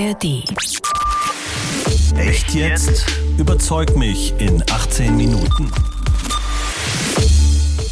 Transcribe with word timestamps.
ARD. 0.00 0.44
Echt 2.16 2.54
jetzt? 2.54 3.04
Überzeug 3.36 3.96
mich 3.98 4.32
in 4.38 4.62
18 4.62 5.14
Minuten. 5.14 5.70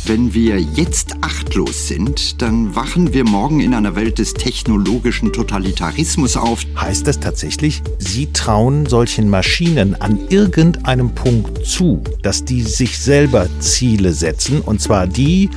Wenn 0.06 0.32
wir 0.32 0.58
jetzt 0.58 1.16
achtlos 1.20 1.88
sind, 1.88 2.40
dann 2.40 2.74
wachen 2.74 3.12
wir 3.12 3.24
morgen 3.24 3.60
in 3.60 3.74
einer 3.74 3.94
Welt 3.94 4.18
des 4.18 4.32
technologischen 4.32 5.34
Totalitarismus 5.34 6.38
auf. 6.38 6.64
Heißt 6.80 7.06
das 7.06 7.20
tatsächlich, 7.20 7.82
Sie 7.98 8.32
trauen 8.32 8.86
solchen 8.86 9.28
Maschinen 9.28 9.94
an 10.00 10.18
irgendeinem 10.30 11.14
Punkt 11.14 11.66
zu, 11.66 12.02
dass 12.22 12.42
die 12.42 12.62
sich 12.62 12.98
selber 12.98 13.48
Ziele 13.60 14.14
setzen, 14.14 14.62
und 14.62 14.80
zwar 14.80 15.06
die, 15.06 15.50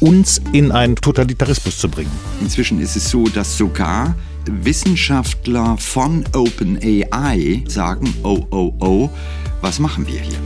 uns 0.00 0.40
in 0.52 0.72
einen 0.72 0.96
Totalitarismus 0.96 1.76
zu 1.76 1.90
bringen? 1.90 2.12
Inzwischen 2.40 2.80
ist 2.80 2.96
es 2.96 3.10
so, 3.10 3.24
dass 3.24 3.58
sogar 3.58 4.16
Wissenschaftler 4.48 5.76
von 5.78 6.24
OpenAI 6.34 7.62
sagen, 7.66 8.14
oh, 8.22 8.44
oh, 8.50 8.72
oh, 8.80 9.10
was 9.60 9.78
machen 9.78 10.06
wir 10.06 10.20
hier? 10.20 10.38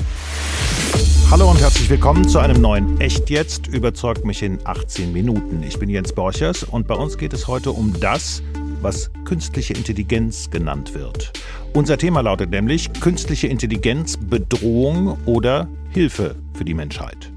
Hallo 1.31 1.51
und 1.51 1.61
herzlich 1.61 1.89
willkommen 1.89 2.29
zu 2.29 2.39
einem 2.39 2.61
neuen 2.61 3.01
Echt 3.01 3.31
jetzt 3.31 3.67
überzeugt 3.67 4.25
mich 4.25 4.43
in 4.43 4.59
18 4.65 5.13
Minuten. 5.13 5.63
Ich 5.63 5.79
bin 5.79 5.89
Jens 5.89 6.13
Borchers 6.13 6.63
und 6.65 6.87
bei 6.87 6.95
uns 6.95 7.17
geht 7.17 7.33
es 7.33 7.49
heute 7.49 7.73
um 7.73 7.99
das, 8.01 8.43
was 8.83 9.11
künstliche 9.25 9.73
Intelligenz 9.73 10.51
genannt 10.51 10.95
wird. 10.95 11.33
Unser 11.73 11.97
Thema 11.97 12.21
lautet 12.21 12.51
nämlich 12.51 12.93
künstliche 13.01 13.47
Intelligenz, 13.47 14.19
Bedrohung 14.19 15.17
oder 15.25 15.69
Hilfe 15.91 16.37
für 16.53 16.65
die 16.65 16.75
Menschheit. 16.75 17.32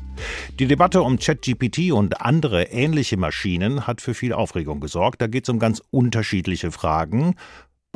Die 0.60 0.68
Debatte 0.68 1.02
um 1.02 1.20
ChatGPT 1.20 1.92
und 1.92 2.22
andere 2.22 2.64
ähnliche 2.64 3.18
Maschinen 3.18 3.88
hat 3.88 4.02
für 4.02 4.14
viel 4.14 4.34
Aufregung 4.34 4.80
gesorgt. 4.80 5.22
Da 5.22 5.28
geht 5.28 5.44
es 5.44 5.50
um 5.50 5.60
ganz 5.60 5.82
unterschiedliche 5.92 6.72
Fragen. 6.72 7.36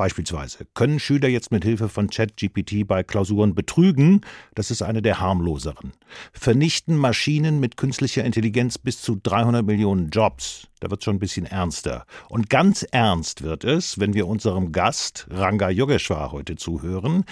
Beispielsweise, 0.00 0.66
können 0.72 0.98
Schüler 0.98 1.28
jetzt 1.28 1.52
mit 1.52 1.62
Hilfe 1.62 1.90
von 1.90 2.08
ChatGPT 2.08 2.86
bei 2.86 3.02
Klausuren 3.02 3.54
betrügen? 3.54 4.22
Das 4.54 4.70
ist 4.70 4.80
eine 4.80 5.02
der 5.02 5.20
harmloseren. 5.20 5.92
Vernichten 6.32 6.96
Maschinen 6.96 7.60
mit 7.60 7.76
künstlicher 7.76 8.24
Intelligenz 8.24 8.78
bis 8.78 9.02
zu 9.02 9.20
300 9.22 9.62
Millionen 9.62 10.08
Jobs? 10.08 10.68
Da 10.80 10.90
wird 10.90 11.02
es 11.02 11.04
schon 11.04 11.16
ein 11.16 11.20
bisschen 11.20 11.44
ernster. 11.44 12.06
Und 12.30 12.48
ganz 12.48 12.82
ernst 12.82 13.42
wird 13.42 13.64
es, 13.64 14.00
wenn 14.00 14.14
wir 14.14 14.26
unserem 14.26 14.72
Gast 14.72 15.26
Ranga 15.30 15.68
Yogeshwar 15.68 16.32
heute 16.32 16.56
zuhören. 16.56 17.24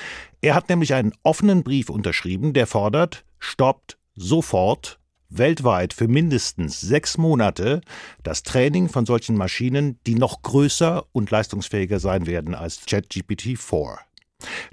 Er 0.42 0.54
hat 0.54 0.68
nämlich 0.68 0.92
einen 0.92 1.14
offenen 1.22 1.62
Brief 1.62 1.88
unterschrieben, 1.88 2.52
der 2.52 2.66
fordert, 2.66 3.24
stoppt 3.38 3.97
sofort 4.18 4.98
weltweit 5.30 5.92
für 5.92 6.08
mindestens 6.08 6.80
sechs 6.80 7.18
Monate 7.18 7.80
das 8.22 8.42
Training 8.42 8.88
von 8.88 9.06
solchen 9.06 9.36
Maschinen, 9.36 9.98
die 10.06 10.14
noch 10.14 10.42
größer 10.42 11.04
und 11.12 11.30
leistungsfähiger 11.30 12.00
sein 12.00 12.26
werden 12.26 12.54
als 12.54 12.86
ChatGPT-4. 12.86 13.98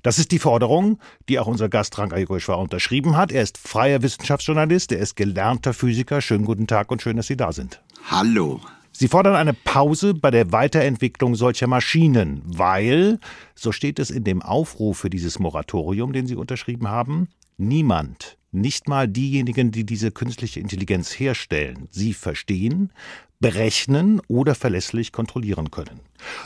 Das 0.03 0.19
ist 0.19 0.31
die 0.31 0.39
Forderung, 0.39 0.99
die 1.27 1.39
auch 1.39 1.47
unser 1.47 1.69
Gast 1.69 1.97
Ranka 1.97 2.17
Yogoshwar 2.17 2.59
unterschrieben 2.59 3.17
hat. 3.17 3.31
Er 3.31 3.41
ist 3.41 3.57
freier 3.57 4.01
Wissenschaftsjournalist, 4.03 4.91
er 4.91 4.99
ist 4.99 5.15
gelernter 5.15 5.73
Physiker. 5.73 6.21
Schönen 6.21 6.45
guten 6.45 6.67
Tag 6.67 6.91
und 6.91 7.01
schön, 7.01 7.17
dass 7.17 7.27
Sie 7.27 7.37
da 7.37 7.51
sind. 7.51 7.81
Hallo. 8.09 8.61
Sie 8.91 9.07
fordern 9.09 9.35
eine 9.35 9.53
Pause 9.53 10.13
bei 10.13 10.31
der 10.31 10.53
Weiterentwicklung 10.53 11.35
solcher 11.35 11.67
Maschinen, 11.67 12.41
weil, 12.45 13.19
so 13.53 13.73
steht 13.73 13.99
es 13.99 14.09
in 14.09 14.23
dem 14.23 14.41
Aufruf 14.41 14.99
für 14.99 15.09
dieses 15.09 15.37
Moratorium, 15.39 16.13
den 16.13 16.27
Sie 16.27 16.35
unterschrieben 16.35 16.87
haben, 16.87 17.27
niemand 17.57 18.37
nicht 18.51 18.87
mal 18.87 19.07
diejenigen, 19.07 19.71
die 19.71 19.85
diese 19.85 20.11
künstliche 20.11 20.59
Intelligenz 20.59 21.19
herstellen, 21.19 21.87
sie 21.91 22.13
verstehen, 22.13 22.91
berechnen 23.39 24.21
oder 24.27 24.55
verlässlich 24.55 25.11
kontrollieren 25.11 25.71
können. 25.71 25.99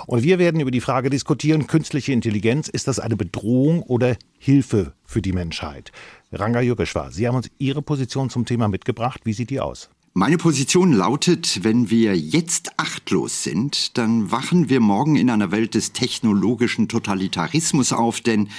Und 0.07 0.23
wir 0.23 0.39
werden 0.39 0.59
über 0.59 0.71
die 0.71 0.81
Frage 0.81 1.09
diskutieren, 1.09 1.67
künstliche 1.67 2.11
Intelligenz, 2.11 2.67
ist 2.67 2.87
das 2.87 2.99
eine 2.99 3.15
Bedrohung 3.15 3.83
oder 3.83 4.17
Hilfe 4.39 4.93
für 5.05 5.21
die 5.21 5.33
Menschheit? 5.33 5.91
Ranga 6.31 6.61
Yogeshwar, 6.61 7.11
Sie 7.11 7.27
haben 7.27 7.35
uns 7.35 7.49
Ihre 7.59 7.81
Position 7.81 8.29
zum 8.29 8.45
Thema 8.45 8.67
mitgebracht. 8.67 9.21
Wie 9.23 9.33
sieht 9.33 9.51
die 9.51 9.59
aus? 9.59 9.89
Meine 10.13 10.37
Position 10.37 10.91
lautet, 10.91 11.63
wenn 11.63 11.91
wir 11.91 12.17
jetzt 12.17 12.71
achtlos 12.77 13.43
sind, 13.43 13.97
dann 13.97 14.31
wachen 14.31 14.67
wir 14.67 14.79
morgen 14.79 15.15
in 15.15 15.29
einer 15.29 15.51
Welt 15.51 15.75
des 15.75 15.93
technologischen 15.93 16.87
Totalitarismus 16.87 17.93
auf, 17.93 18.19
denn 18.19 18.49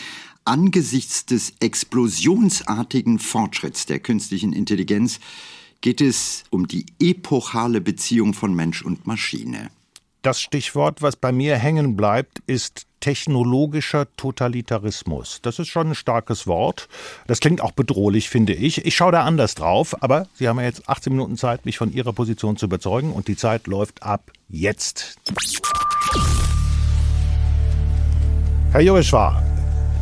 Angesichts 0.44 1.26
des 1.26 1.52
explosionsartigen 1.60 3.18
Fortschritts 3.18 3.86
der 3.86 4.00
künstlichen 4.00 4.52
Intelligenz 4.52 5.20
geht 5.80 6.00
es 6.00 6.44
um 6.50 6.66
die 6.66 6.86
epochale 7.00 7.80
Beziehung 7.80 8.34
von 8.34 8.54
Mensch 8.54 8.82
und 8.82 9.06
Maschine. 9.06 9.70
Das 10.22 10.40
Stichwort, 10.40 11.00
was 11.00 11.16
bei 11.16 11.32
mir 11.32 11.56
hängen 11.56 11.96
bleibt, 11.96 12.42
ist 12.46 12.86
technologischer 13.00 14.06
Totalitarismus. 14.16 15.40
Das 15.40 15.58
ist 15.58 15.68
schon 15.68 15.88
ein 15.88 15.94
starkes 15.94 16.46
Wort. 16.46 16.88
Das 17.26 17.40
klingt 17.40 17.62
auch 17.62 17.72
bedrohlich, 17.72 18.28
finde 18.28 18.52
ich. 18.52 18.84
Ich 18.84 18.96
schaue 18.96 19.12
da 19.12 19.24
anders 19.24 19.54
drauf, 19.54 20.02
aber 20.02 20.26
Sie 20.34 20.46
haben 20.46 20.58
ja 20.58 20.66
jetzt 20.66 20.88
18 20.88 21.14
Minuten 21.14 21.38
Zeit, 21.38 21.64
mich 21.64 21.78
von 21.78 21.92
Ihrer 21.92 22.12
Position 22.12 22.58
zu 22.58 22.66
überzeugen 22.66 23.12
und 23.12 23.28
die 23.28 23.36
Zeit 23.36 23.66
läuft 23.66 24.02
ab 24.02 24.30
jetzt. 24.50 25.16
Herr 28.72 28.82
Jogeschwar, 28.82 29.42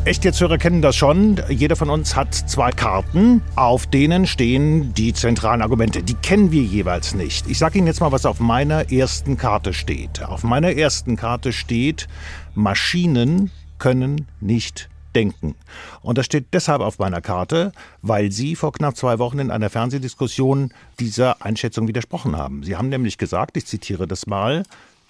Echt 0.09 0.25
jetzt 0.25 0.41
Hörer 0.41 0.57
kennen 0.57 0.81
das 0.81 0.97
schon. 0.97 1.39
Jeder 1.51 1.77
von 1.77 1.91
uns 1.91 2.17
hat 2.17 2.33
zwei 2.35 2.71
Karten, 2.71 3.43
auf 3.57 3.87
denen 3.87 4.27
stehen 4.27 4.95
die 4.95 5.13
zentralen 5.13 5.61
Argumente. 5.61 6.03
Die 6.03 6.15
kennen 6.15 6.51
wir 6.51 6.63
jeweils 6.63 7.13
nicht. 7.13 7.47
Ich 7.47 7.59
sage 7.59 7.77
Ihnen 7.77 7.89
jetzt 7.89 8.01
mal, 8.01 8.11
was 8.11 8.25
auf 8.25 8.41
meiner 8.41 8.91
ersten 8.91 9.37
Karte 9.37 9.75
steht. 9.75 10.23
Auf 10.23 10.45
meiner 10.45 10.73
ersten 10.73 11.17
Karte 11.17 11.53
steht, 11.53 12.09
Maschinen 12.55 13.51
können 13.77 14.27
nicht 14.41 14.89
denken. 15.15 15.57
Und 16.01 16.17
das 16.17 16.25
steht 16.25 16.47
deshalb 16.55 16.81
auf 16.81 16.99
meiner 16.99 17.21
Karte, 17.21 17.73
weil 18.01 18.33
Sie 18.33 18.57
vor 18.57 18.73
knapp 18.73 18.97
zwei 18.97 19.19
Wochen 19.19 19.41
in 19.41 19.51
einer 19.51 19.69
Fernsehdiskussion 19.69 20.73
dieser 20.99 21.45
Einschätzung 21.45 21.87
widersprochen 21.87 22.35
haben. 22.35 22.63
Sie 22.63 22.77
haben 22.77 22.89
nämlich 22.89 23.19
gesagt, 23.19 23.59
ich 23.59 23.67
zitiere 23.67 24.07
das 24.07 24.27
mal, 24.27 24.63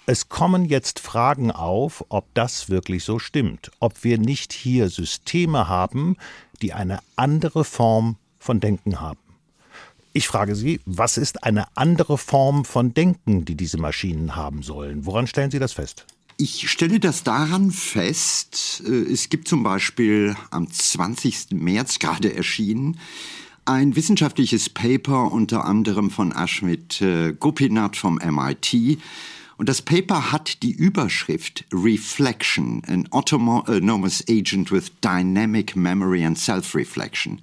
es 0.09 0.27
kommen 0.27 0.65
jetzt 0.65 0.97
Fragen 0.97 1.51
auf, 1.51 2.03
ob 2.09 2.33
das 2.33 2.67
wirklich 2.67 3.03
so 3.03 3.19
stimmt, 3.19 3.69
ob 3.79 4.03
wir 4.03 4.17
nicht 4.17 4.53
hier 4.53 4.89
Systeme 4.89 5.67
haben, 5.67 6.17
die 6.63 6.73
eine 6.73 6.97
andere 7.15 7.63
Form 7.63 8.15
von 8.39 8.59
Denken 8.59 9.01
haben. 9.01 9.19
Ich 10.11 10.27
frage 10.27 10.55
Sie, 10.55 10.81
was 10.87 11.17
ist 11.17 11.43
eine 11.43 11.67
andere 11.77 12.17
Form 12.17 12.65
von 12.65 12.95
Denken, 12.95 13.45
die 13.45 13.53
diese 13.53 13.77
Maschinen 13.77 14.35
haben 14.35 14.63
sollen? 14.63 15.05
Woran 15.05 15.27
stellen 15.27 15.51
Sie 15.51 15.59
das 15.59 15.73
fest? 15.73 16.07
Ich 16.37 16.71
stelle 16.71 16.99
das 16.99 17.21
daran 17.21 17.69
fest, 17.69 18.81
äh, 18.87 19.11
es 19.11 19.29
gibt 19.29 19.47
zum 19.47 19.61
Beispiel 19.61 20.35
am 20.49 20.71
20. 20.71 21.51
März 21.51 21.99
gerade 21.99 22.33
erschienen 22.33 22.99
ein 23.65 23.95
wissenschaftliches 23.95 24.69
Paper 24.69 25.31
unter 25.31 25.65
anderem 25.65 26.09
von 26.09 26.31
Ashmit 26.31 27.01
äh, 27.01 27.33
Gopinath 27.33 27.97
vom 27.97 28.15
MIT, 28.15 28.97
und 29.59 29.67
das 29.67 29.81
Paper 29.81 30.31
hat 30.31 30.63
die 30.63 30.71
Überschrift 30.71 31.65
Reflection, 31.73 32.81
an 32.87 33.07
Autonomous 33.11 34.23
Agent 34.29 34.71
with 34.71 34.89
Dynamic 35.03 35.75
Memory 35.75 36.23
and 36.23 36.39
Self-Reflection. 36.39 37.41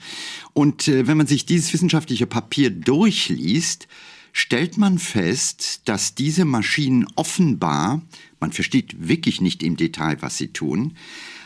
Und 0.55 0.89
äh, 0.89 1.07
wenn 1.07 1.19
man 1.19 1.27
sich 1.27 1.45
dieses 1.45 1.75
wissenschaftliche 1.75 2.27
Papier 2.27 2.71
durchliest, 2.71 3.87
stellt 4.33 4.79
man 4.79 4.99
fest, 4.99 5.83
dass 5.85 6.15
diese 6.15 6.47
Maschinen 6.47 7.07
offenbar, 7.17 8.01
man 8.41 8.51
versteht 8.51 9.09
wirklich 9.09 9.43
nicht 9.43 9.63
im 9.63 9.77
Detail, 9.77 10.17
was 10.23 10.39
sie 10.39 10.49
tun, 10.49 10.97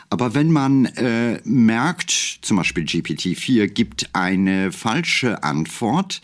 aber 0.09 0.33
wenn 0.35 0.51
man 0.51 0.85
äh, 0.85 1.41
merkt, 1.43 2.11
zum 2.43 2.55
Beispiel 2.55 2.85
GPT-4 2.85 3.67
gibt 3.67 4.09
eine 4.13 4.71
falsche 4.71 5.43
Antwort, 5.43 6.21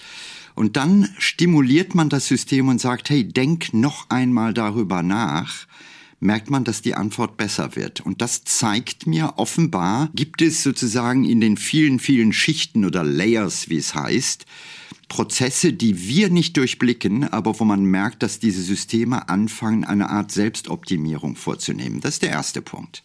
und 0.58 0.76
dann 0.76 1.08
stimuliert 1.20 1.96
man 1.96 2.10
das 2.10 2.28
System 2.28 2.68
und 2.68 2.82
sagt, 2.82 3.10
hey, 3.10 3.24
denk 3.24 3.74
noch 3.74 4.10
einmal 4.10 4.54
darüber 4.54 5.04
nach 5.04 5.68
merkt 6.20 6.50
man, 6.50 6.64
dass 6.64 6.82
die 6.82 6.96
Antwort 6.96 7.38
besser 7.38 7.76
wird. 7.76 8.02
Und 8.02 8.22
das 8.22 8.44
zeigt 8.44 9.06
mir, 9.06 9.34
offenbar 9.38 10.10
gibt 10.16 10.42
es 10.42 10.64
sozusagen 10.64 11.26
in 11.26 11.42
den 11.42 11.58
vielen, 11.58 12.00
vielen 12.00 12.34
Schichten 12.34 12.86
oder 12.86 13.04
Layers, 13.04 13.70
wie 13.70 13.78
es 13.78 13.94
heißt, 13.94 14.46
Prozesse, 15.10 15.74
die 15.74 16.08
wir 16.08 16.30
nicht 16.30 16.58
durchblicken, 16.58 17.32
aber 17.32 17.60
wo 17.60 17.66
man 17.66 17.86
merkt, 17.86 18.24
dass 18.24 18.40
diese 18.40 18.62
Systeme 18.62 19.30
anfangen, 19.30 19.86
eine 19.86 20.10
Art 20.10 20.32
Selbstoptimierung 20.32 21.36
vorzunehmen. 21.36 22.02
Das 22.02 22.16
ist 22.16 22.24
der 22.24 22.32
erste 22.32 22.62
Punkt. 22.62 23.04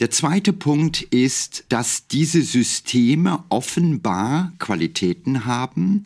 Der 0.00 0.10
zweite 0.10 0.52
Punkt 0.52 1.02
ist, 1.02 1.64
dass 1.68 2.08
diese 2.08 2.42
Systeme 2.42 3.42
offenbar 3.48 4.52
Qualitäten 4.58 5.44
haben, 5.44 6.04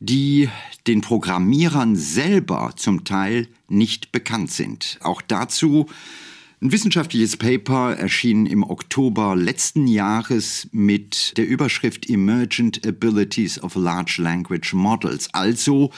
die 0.00 0.48
den 0.86 1.00
Programmierern 1.00 1.96
selber 1.96 2.72
zum 2.76 3.04
Teil 3.04 3.48
nicht 3.68 4.12
bekannt 4.12 4.50
sind. 4.50 4.98
Auch 5.02 5.22
dazu 5.22 5.86
ein 6.60 6.72
wissenschaftliches 6.72 7.36
Paper 7.36 7.94
erschien 7.94 8.44
im 8.46 8.64
Oktober 8.64 9.36
letzten 9.36 9.86
Jahres 9.86 10.66
mit 10.72 11.36
der 11.36 11.46
Überschrift 11.46 12.10
Emergent 12.10 12.84
Abilities 12.84 13.62
of 13.62 13.76
Large 13.76 14.20
Language 14.20 14.74
Models. 14.74 15.32
Also, 15.32 15.92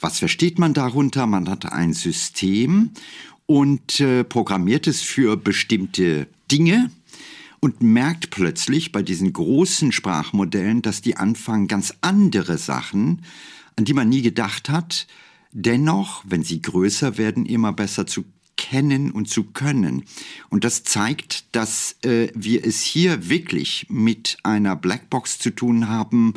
was 0.00 0.18
versteht 0.18 0.58
man 0.58 0.72
darunter? 0.72 1.26
Man 1.26 1.46
hat 1.50 1.70
ein 1.70 1.92
System 1.92 2.92
und 3.44 4.00
äh, 4.00 4.24
programmiert 4.24 4.86
es 4.86 5.02
für 5.02 5.36
bestimmte 5.36 6.26
Dinge 6.50 6.90
und 7.60 7.82
merkt 7.82 8.30
plötzlich 8.30 8.92
bei 8.92 9.02
diesen 9.02 9.32
großen 9.32 9.92
Sprachmodellen, 9.92 10.82
dass 10.82 11.02
die 11.02 11.16
anfangen, 11.16 11.68
ganz 11.68 11.94
andere 12.00 12.58
Sachen, 12.58 13.22
an 13.76 13.84
die 13.84 13.94
man 13.94 14.08
nie 14.08 14.22
gedacht 14.22 14.68
hat, 14.68 15.06
dennoch, 15.52 16.24
wenn 16.26 16.42
sie 16.42 16.62
größer 16.62 17.18
werden, 17.18 17.46
immer 17.46 17.72
besser 17.72 18.06
zu 18.06 18.24
kennen 18.56 19.10
und 19.10 19.28
zu 19.28 19.44
können. 19.44 20.04
Und 20.50 20.64
das 20.64 20.82
zeigt, 20.82 21.54
dass 21.54 21.96
äh, 22.02 22.28
wir 22.34 22.66
es 22.66 22.82
hier 22.82 23.28
wirklich 23.28 23.86
mit 23.88 24.36
einer 24.42 24.76
Blackbox 24.76 25.38
zu 25.38 25.50
tun 25.50 25.88
haben, 25.88 26.34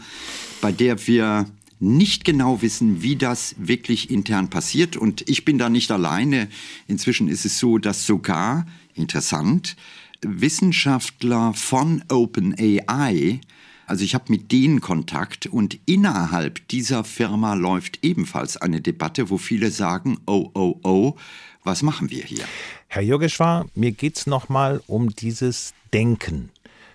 bei 0.62 0.72
der 0.72 1.08
wir 1.08 1.48
nicht 1.80 2.24
genau 2.24 2.62
wissen, 2.62 3.02
wie 3.02 3.16
das 3.16 3.56
wirklich 3.58 4.12
intern 4.12 4.52
passiert. 4.52 4.96
Und 4.96 5.28
ich 5.28 5.46
bin 5.46 5.58
da 5.58 5.68
nicht 5.68 5.90
alleine. 5.92 6.48
Inzwischen 6.88 7.28
ist 7.28 7.44
es 7.44 7.58
so, 7.58 7.80
dass 7.80 8.06
sogar, 8.06 8.68
interessant, 8.94 9.76
Wissenschaftler 10.22 11.54
von 11.54 12.04
OpenAI, 12.10 13.42
also 13.88 14.04
ich 14.06 14.14
habe 14.16 14.26
mit 14.30 14.52
denen 14.52 14.80
Kontakt 14.80 15.48
und 15.48 15.78
innerhalb 15.86 16.68
dieser 16.70 17.04
Firma 17.04 17.56
läuft 17.56 18.00
ebenfalls 18.04 18.56
eine 18.58 18.80
Debatte, 18.80 19.30
wo 19.30 19.38
viele 19.38 19.72
sagen, 19.72 20.18
oh, 20.26 20.50
oh, 20.54 20.80
oh, 20.84 21.16
was 21.64 21.84
machen 21.84 22.10
wir 22.10 22.24
hier? 22.24 22.46
Herr 22.88 23.02
Yogeshwar, 23.02 23.68
mir 23.76 23.92
geht 23.92 24.18
es 24.18 24.28
nochmal 24.28 24.82
um 24.88 25.10
dieses 25.14 25.74
Denken. 25.94 26.50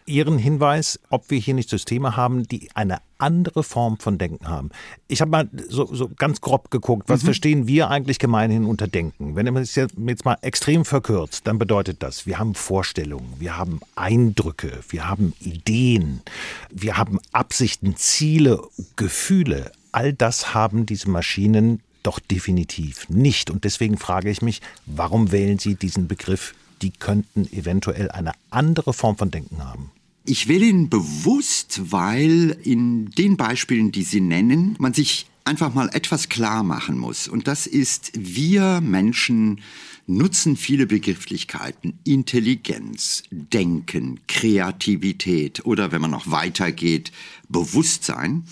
Ihren 0.07 0.39
Hinweis, 0.39 1.01
ob 1.11 1.31
wir 1.31 1.39
hier 1.39 1.55
nicht 1.55 1.69
Systeme 1.69 2.17
haben, 2.17 2.47
die 2.47 2.69
eine 2.75 2.99
andere 3.19 3.63
Form 3.63 3.99
von 3.99 4.19
Denken 4.19 4.49
haben. 4.49 4.71
Ich 5.09 5.21
habe 5.21 5.31
mal 5.31 5.49
so, 5.69 5.87
so, 5.93 6.09
ganz 6.17 6.41
grob 6.41 6.71
geguckt, 6.71 7.09
was 7.09 7.23
mhm. 7.23 7.27
verstehen 7.27 7.67
wir 7.67 7.91
eigentlich 7.91 8.19
gemeinhin 8.19 8.65
unter 8.65 8.87
Denken? 8.87 9.35
Wenn 9.37 9.53
man 9.53 9.63
es 9.63 9.75
jetzt 9.75 9.97
mal 10.25 10.39
extrem 10.43 10.85
verkürzt, 10.85 11.47
dann 11.47 11.59
bedeutet 11.59 12.03
das, 12.03 12.27
wir 12.27 12.39
haben 12.39 12.55
Vorstellungen, 12.55 13.35
wir 13.39 13.57
haben 13.57 13.81
Eindrücke, 13.95 14.81
wir 14.89 15.09
haben 15.09 15.33
Ideen, 15.41 16.23
wir 16.71 16.97
haben 16.97 17.19
Absichten, 17.33 17.97
Ziele, 17.97 18.63
Gefühle. 18.97 19.73
All 19.93 20.13
das 20.13 20.55
haben 20.55 20.87
diese 20.87 21.11
Maschinen 21.11 21.81
doch 22.07 22.21
definitiv 22.21 23.09
nicht. 23.09 23.51
Und 23.51 23.65
deswegen 23.65 23.99
frage 23.99 24.31
ich 24.31 24.41
mich, 24.41 24.63
warum 24.87 25.33
wählen 25.33 25.59
Sie 25.59 25.75
diesen 25.75 26.07
Begriff? 26.07 26.55
Die 26.83 26.91
könnten 26.91 27.51
eventuell 27.53 28.11
eine 28.11 28.33
andere 28.51 28.93
Form 28.93 29.17
von 29.17 29.31
Denken 29.31 29.65
haben. 29.65 29.91
Ich 30.29 30.49
wähle 30.49 30.67
ihn 30.67 30.91
bewusst, 30.91 31.93
weil 31.93 32.59
in 32.65 33.11
den 33.11 33.37
Beispielen, 33.37 33.93
die 33.93 34.03
Sie 34.03 34.21
nennen, 34.21 34.75
man 34.81 34.93
sich 34.93 35.27
einfach 35.45 35.73
mal 35.73 35.89
etwas 35.93 36.29
klar 36.29 36.65
machen 36.65 36.99
muss. 36.99 37.29
Und 37.29 37.47
das 37.47 37.69
ist, 37.69 38.11
wir 38.17 38.81
Menschen 38.81 39.61
nutzen 40.09 40.57
viele 40.57 40.87
Begrifflichkeiten. 40.87 41.99
Intelligenz, 42.05 43.23
Denken, 43.31 44.21
Kreativität 44.27 45.65
oder 45.65 45.93
wenn 45.93 46.01
man 46.01 46.11
noch 46.11 46.31
weitergeht, 46.31 47.13
Bewusstsein. 47.49 48.45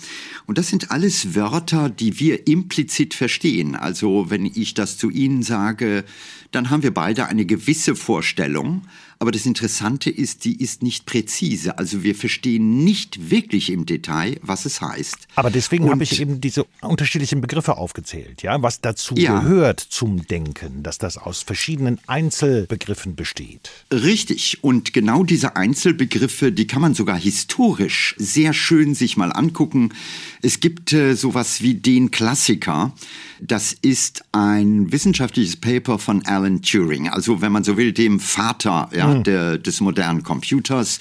Und 0.45 0.57
das 0.57 0.67
sind 0.69 0.91
alles 0.91 1.35
Wörter, 1.35 1.89
die 1.89 2.19
wir 2.19 2.47
implizit 2.47 3.13
verstehen. 3.13 3.75
Also 3.75 4.29
wenn 4.29 4.45
ich 4.45 4.73
das 4.73 4.97
zu 4.97 5.09
Ihnen 5.09 5.43
sage, 5.43 6.05
dann 6.51 6.69
haben 6.69 6.83
wir 6.83 6.93
beide 6.93 7.27
eine 7.27 7.45
gewisse 7.45 7.95
Vorstellung. 7.95 8.83
Aber 9.19 9.31
das 9.31 9.45
Interessante 9.45 10.09
ist, 10.09 10.43
die 10.43 10.61
ist 10.61 10.83
nicht 10.83 11.05
präzise. 11.05 11.77
Also 11.77 12.03
wir 12.03 12.15
verstehen 12.15 12.83
nicht 12.83 13.29
wirklich 13.31 13.71
im 13.71 13.85
Detail, 13.85 14.37
was 14.41 14.65
es 14.65 14.81
heißt. 14.81 15.27
Aber 15.35 15.49
deswegen 15.49 15.89
habe 15.89 16.03
ich 16.03 16.19
eben 16.19 16.41
diese 16.41 16.65
unterschiedlichen 16.81 17.41
Begriffe 17.41 17.77
aufgezählt, 17.77 18.41
ja, 18.43 18.61
was 18.61 18.81
dazu 18.81 19.15
ja. 19.15 19.39
gehört 19.39 19.79
zum 19.79 20.27
Denken, 20.27 20.83
dass 20.83 20.97
das 20.97 21.17
aus 21.17 21.43
verschiedenen 21.43 21.99
Einzelbegriffen 22.07 23.15
besteht. 23.15 23.71
Richtig. 23.91 24.63
Und 24.63 24.93
genau 24.93 25.23
diese 25.23 25.55
Einzelbegriffe, 25.55 26.51
die 26.51 26.67
kann 26.67 26.81
man 26.81 26.93
sogar 26.93 27.17
historisch 27.17 28.15
sehr 28.17 28.53
schön 28.53 28.95
sich 28.95 29.17
mal 29.17 29.31
angucken. 29.31 29.93
Es 30.41 30.59
gibt 30.59 30.91
äh, 30.91 31.15
sowas 31.15 31.61
wie 31.61 31.75
den 31.75 32.11
Klassiker. 32.11 32.93
Das 33.41 33.73
ist 33.73 34.23
ein 34.31 34.91
wissenschaftliches 34.91 35.57
Paper 35.57 35.99
von 35.99 36.25
Alan 36.25 36.61
Turing, 36.61 37.09
also 37.09 37.41
wenn 37.41 37.51
man 37.51 37.63
so 37.63 37.75
will, 37.75 37.91
dem 37.91 38.19
Vater 38.19 38.89
ja, 38.95 39.04
mhm. 39.07 39.23
der, 39.23 39.57
des 39.57 39.81
modernen 39.81 40.23
Computers. 40.23 40.99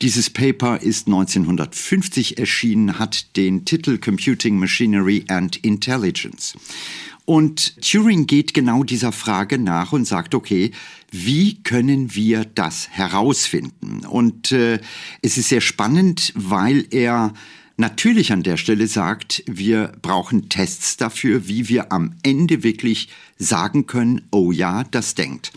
Dieses 0.00 0.30
Paper 0.30 0.80
ist 0.80 1.06
1950 1.06 2.38
erschienen, 2.38 2.98
hat 2.98 3.36
den 3.36 3.64
Titel 3.64 3.98
Computing 3.98 4.58
Machinery 4.58 5.24
and 5.28 5.56
Intelligence. 5.56 6.54
Und 7.24 7.80
Turing 7.80 8.26
geht 8.26 8.52
genau 8.52 8.82
dieser 8.82 9.12
Frage 9.12 9.58
nach 9.58 9.92
und 9.92 10.06
sagt, 10.06 10.34
okay, 10.34 10.72
wie 11.10 11.62
können 11.62 12.14
wir 12.14 12.44
das 12.44 12.88
herausfinden? 12.88 14.04
Und 14.06 14.50
äh, 14.50 14.80
es 15.20 15.36
ist 15.36 15.50
sehr 15.50 15.60
spannend, 15.60 16.32
weil 16.34 16.86
er 16.90 17.32
natürlich 17.76 18.32
an 18.32 18.42
der 18.42 18.56
Stelle 18.56 18.86
sagt, 18.86 19.44
wir 19.46 19.92
brauchen 20.02 20.48
Tests 20.48 20.96
dafür, 20.96 21.46
wie 21.48 21.68
wir 21.68 21.92
am 21.92 22.14
Ende 22.22 22.62
wirklich 22.62 23.08
sagen 23.38 23.86
können, 23.86 24.22
oh 24.30 24.52
ja, 24.52 24.84
das 24.90 25.14
denkt. 25.14 25.52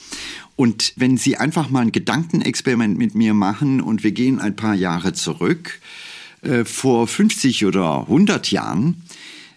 Und 0.55 0.93
wenn 0.95 1.17
Sie 1.17 1.37
einfach 1.37 1.69
mal 1.69 1.81
ein 1.81 1.91
Gedankenexperiment 1.91 2.97
mit 2.97 3.15
mir 3.15 3.33
machen 3.33 3.81
und 3.81 4.03
wir 4.03 4.11
gehen 4.11 4.39
ein 4.39 4.55
paar 4.55 4.75
Jahre 4.75 5.13
zurück, 5.13 5.79
äh, 6.41 6.63
vor 6.63 7.07
50 7.07 7.65
oder 7.65 8.01
100 8.01 8.51
Jahren, 8.51 9.03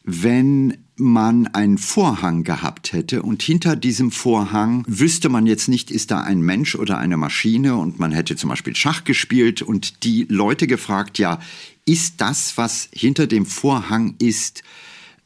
wenn 0.04 0.78
man 0.96 1.46
einen 1.48 1.78
Vorhang 1.78 2.42
gehabt 2.42 2.92
hätte 2.92 3.22
und 3.22 3.42
hinter 3.42 3.76
diesem 3.76 4.10
Vorhang 4.10 4.84
wüsste 4.88 5.28
man 5.28 5.46
jetzt 5.46 5.68
nicht, 5.68 5.90
ist 5.90 6.10
da 6.10 6.22
ein 6.22 6.40
Mensch 6.40 6.74
oder 6.74 6.98
eine 6.98 7.16
Maschine 7.16 7.76
und 7.76 8.00
man 8.00 8.10
hätte 8.10 8.34
zum 8.34 8.50
Beispiel 8.50 8.74
Schach 8.74 9.04
gespielt 9.04 9.62
und 9.62 10.02
die 10.02 10.26
Leute 10.28 10.66
gefragt, 10.66 11.18
ja, 11.18 11.38
ist 11.84 12.20
das, 12.20 12.56
was 12.56 12.88
hinter 12.92 13.26
dem 13.26 13.46
Vorhang 13.46 14.14
ist, 14.18 14.62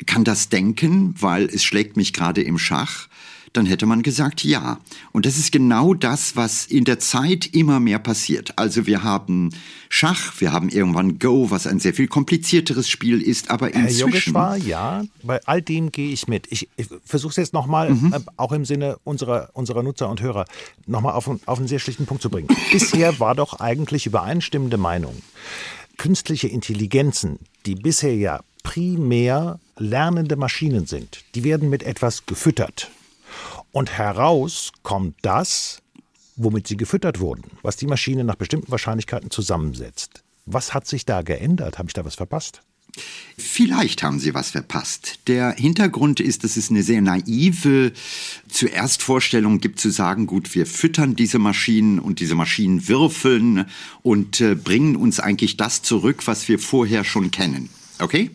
kann 0.05 0.25
das 0.25 0.49
denken, 0.49 1.15
weil 1.19 1.45
es 1.45 1.65
schlägt 1.65 1.97
mich 1.97 2.13
gerade 2.13 2.43
im 2.43 2.59
Schach? 2.59 3.09
Dann 3.53 3.67
hätte 3.67 3.87
man 3.87 4.03
gesagt 4.03 4.45
ja. 4.45 4.79
Und 5.13 5.27
das 5.27 5.37
ist 5.37 5.53
genau 5.53 5.95
das, 5.95 6.37
was 6.37 6.67
in 6.67 6.85
der 6.85 6.99
Zeit 6.99 7.47
immer 7.53 7.81
mehr 7.81 7.99
passiert. 7.99 8.59
Also 8.59 8.87
wir 8.87 9.03
haben 9.03 9.51
Schach, 9.89 10.41
wir 10.41 10.53
haben 10.53 10.71
irgendwann 10.71 11.19
Go, 11.19 11.51
was 11.51 11.67
ein 11.67 11.79
sehr 11.79 11.93
viel 11.93 12.09
komplizierteres 12.09 12.89
Spiel 12.89 13.21
ist, 13.21 13.51
aber 13.51 13.75
inzwischen... 13.75 14.35
Herr 14.35 14.57
ja, 14.57 15.05
bei 15.23 15.41
all 15.45 15.61
dem 15.61 15.93
gehe 15.93 16.13
ich 16.13 16.29
mit. 16.29 16.51
Ich, 16.51 16.69
ich 16.77 16.89
versuche 17.05 17.31
es 17.33 17.37
jetzt 17.37 17.53
nochmal, 17.53 17.91
mhm. 17.91 18.13
äh, 18.15 18.21
auch 18.37 18.53
im 18.53 18.65
Sinne 18.65 18.97
unserer, 19.05 19.51
unserer 19.53 19.83
Nutzer 19.83 20.09
und 20.09 20.23
Hörer, 20.23 20.47
nochmal 20.87 21.13
auf, 21.13 21.29
auf 21.47 21.59
einen 21.59 21.69
sehr 21.69 21.79
schlichten 21.79 22.07
Punkt 22.07 22.23
zu 22.23 22.31
bringen. 22.31 22.49
Bisher 22.73 23.21
war 23.21 23.35
doch 23.35 23.61
eigentlich 23.61 24.07
übereinstimmende 24.07 24.79
Meinung, 24.79 25.15
künstliche 25.99 26.49
Intelligenzen, 26.49 27.39
die 27.67 27.75
bisher 27.75 28.17
ja 28.17 28.41
primär 28.63 29.61
lernende 29.77 30.37
Maschinen 30.37 30.87
sind, 30.87 31.25
die 31.35 31.45
werden 31.45 31.69
mit 31.69 31.83
etwas 31.83 32.25
gefüttert. 32.27 32.91
Und 33.73 33.91
heraus 33.91 34.73
kommt 34.83 35.17
das, 35.23 35.83
womit 36.37 36.69
sie 36.69 36.77
gefüttert 36.77 37.21
wurden, 37.21 37.45
was 37.63 37.77
die 37.77 37.87
Maschine 37.87 38.25
nach 38.25 38.37
bestimmten 38.37 38.71
Wahrscheinlichkeiten 38.71 39.31
zusammensetzt. 39.31 40.23
Was 40.47 40.75
hat 40.75 40.87
sich 40.87 41.07
da 41.07 41.23
geändert? 41.23 41.79
Habe 41.79 41.89
ich 41.89 41.95
da 41.95 42.05
was 42.05 42.17
verpasst? 42.17 42.63
Vielleicht 43.39 44.03
haben 44.03 44.19
Sie 44.19 44.35
was 44.35 44.51
verpasst. 44.51 45.21
Der 45.27 45.53
Hintergrund 45.53 46.21
ist, 46.21 46.45
dass 46.45 46.59
es 46.59 46.69
eine 46.69 46.83
sehr 46.83 47.01
naive 47.01 47.93
zuerst 48.49 49.03
Vorstellung 49.03 49.61
gibt 49.61 49.81
zu 49.81 49.89
sagen, 49.89 50.27
gut, 50.27 50.55
wir 50.55 50.67
füttern 50.67 51.17
diese 51.17 51.39
Maschinen 51.39 51.99
und 51.99 52.21
diese 52.21 52.35
Maschinen 52.35 52.87
würfeln 52.89 53.65
und 54.03 54.43
äh, 54.43 54.55
bringen 54.55 54.97
uns 54.97 55.21
eigentlich 55.21 55.57
das 55.57 55.81
zurück, 55.81 56.27
was 56.27 56.49
wir 56.49 56.59
vorher 56.59 57.05
schon 57.05 57.31
kennen. 57.31 57.71
Okay? 57.99 58.31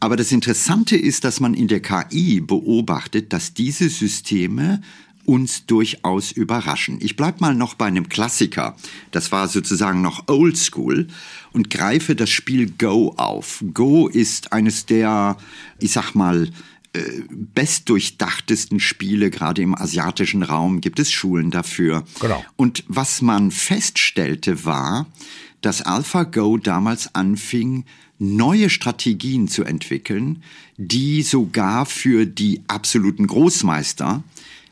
Aber 0.00 0.16
das 0.16 0.32
Interessante 0.32 0.96
ist, 0.96 1.24
dass 1.24 1.40
man 1.40 1.54
in 1.54 1.68
der 1.68 1.80
KI 1.80 2.40
beobachtet, 2.40 3.32
dass 3.32 3.54
diese 3.54 3.88
Systeme 3.88 4.80
uns 5.24 5.66
durchaus 5.66 6.30
überraschen. 6.30 6.98
Ich 7.00 7.16
bleibe 7.16 7.38
mal 7.40 7.54
noch 7.54 7.74
bei 7.74 7.86
einem 7.86 8.08
Klassiker. 8.08 8.76
Das 9.10 9.32
war 9.32 9.48
sozusagen 9.48 10.00
noch 10.00 10.28
Old 10.28 10.56
School 10.56 11.08
und 11.52 11.68
greife 11.68 12.14
das 12.14 12.30
Spiel 12.30 12.70
Go 12.70 13.12
auf. 13.16 13.64
Go 13.74 14.06
ist 14.06 14.52
eines 14.52 14.86
der, 14.86 15.36
ich 15.80 15.92
sag 15.92 16.14
mal, 16.14 16.48
äh, 16.92 17.22
bestdurchdachtesten 17.28 18.80
Spiele, 18.80 19.30
gerade 19.30 19.62
im 19.62 19.74
asiatischen 19.74 20.42
Raum 20.42 20.80
gibt 20.80 20.98
es 20.98 21.10
Schulen 21.10 21.50
dafür. 21.50 22.04
Genau. 22.20 22.44
Und 22.54 22.84
was 22.86 23.20
man 23.20 23.50
feststellte 23.50 24.64
war, 24.64 25.06
dass 25.60 25.82
AlphaGo 25.82 26.58
damals 26.58 27.14
anfing, 27.14 27.84
neue 28.18 28.70
Strategien 28.70 29.48
zu 29.48 29.64
entwickeln, 29.64 30.42
die 30.76 31.22
sogar 31.22 31.86
für 31.86 32.26
die 32.26 32.62
absoluten 32.66 33.26
Großmeister 33.26 34.22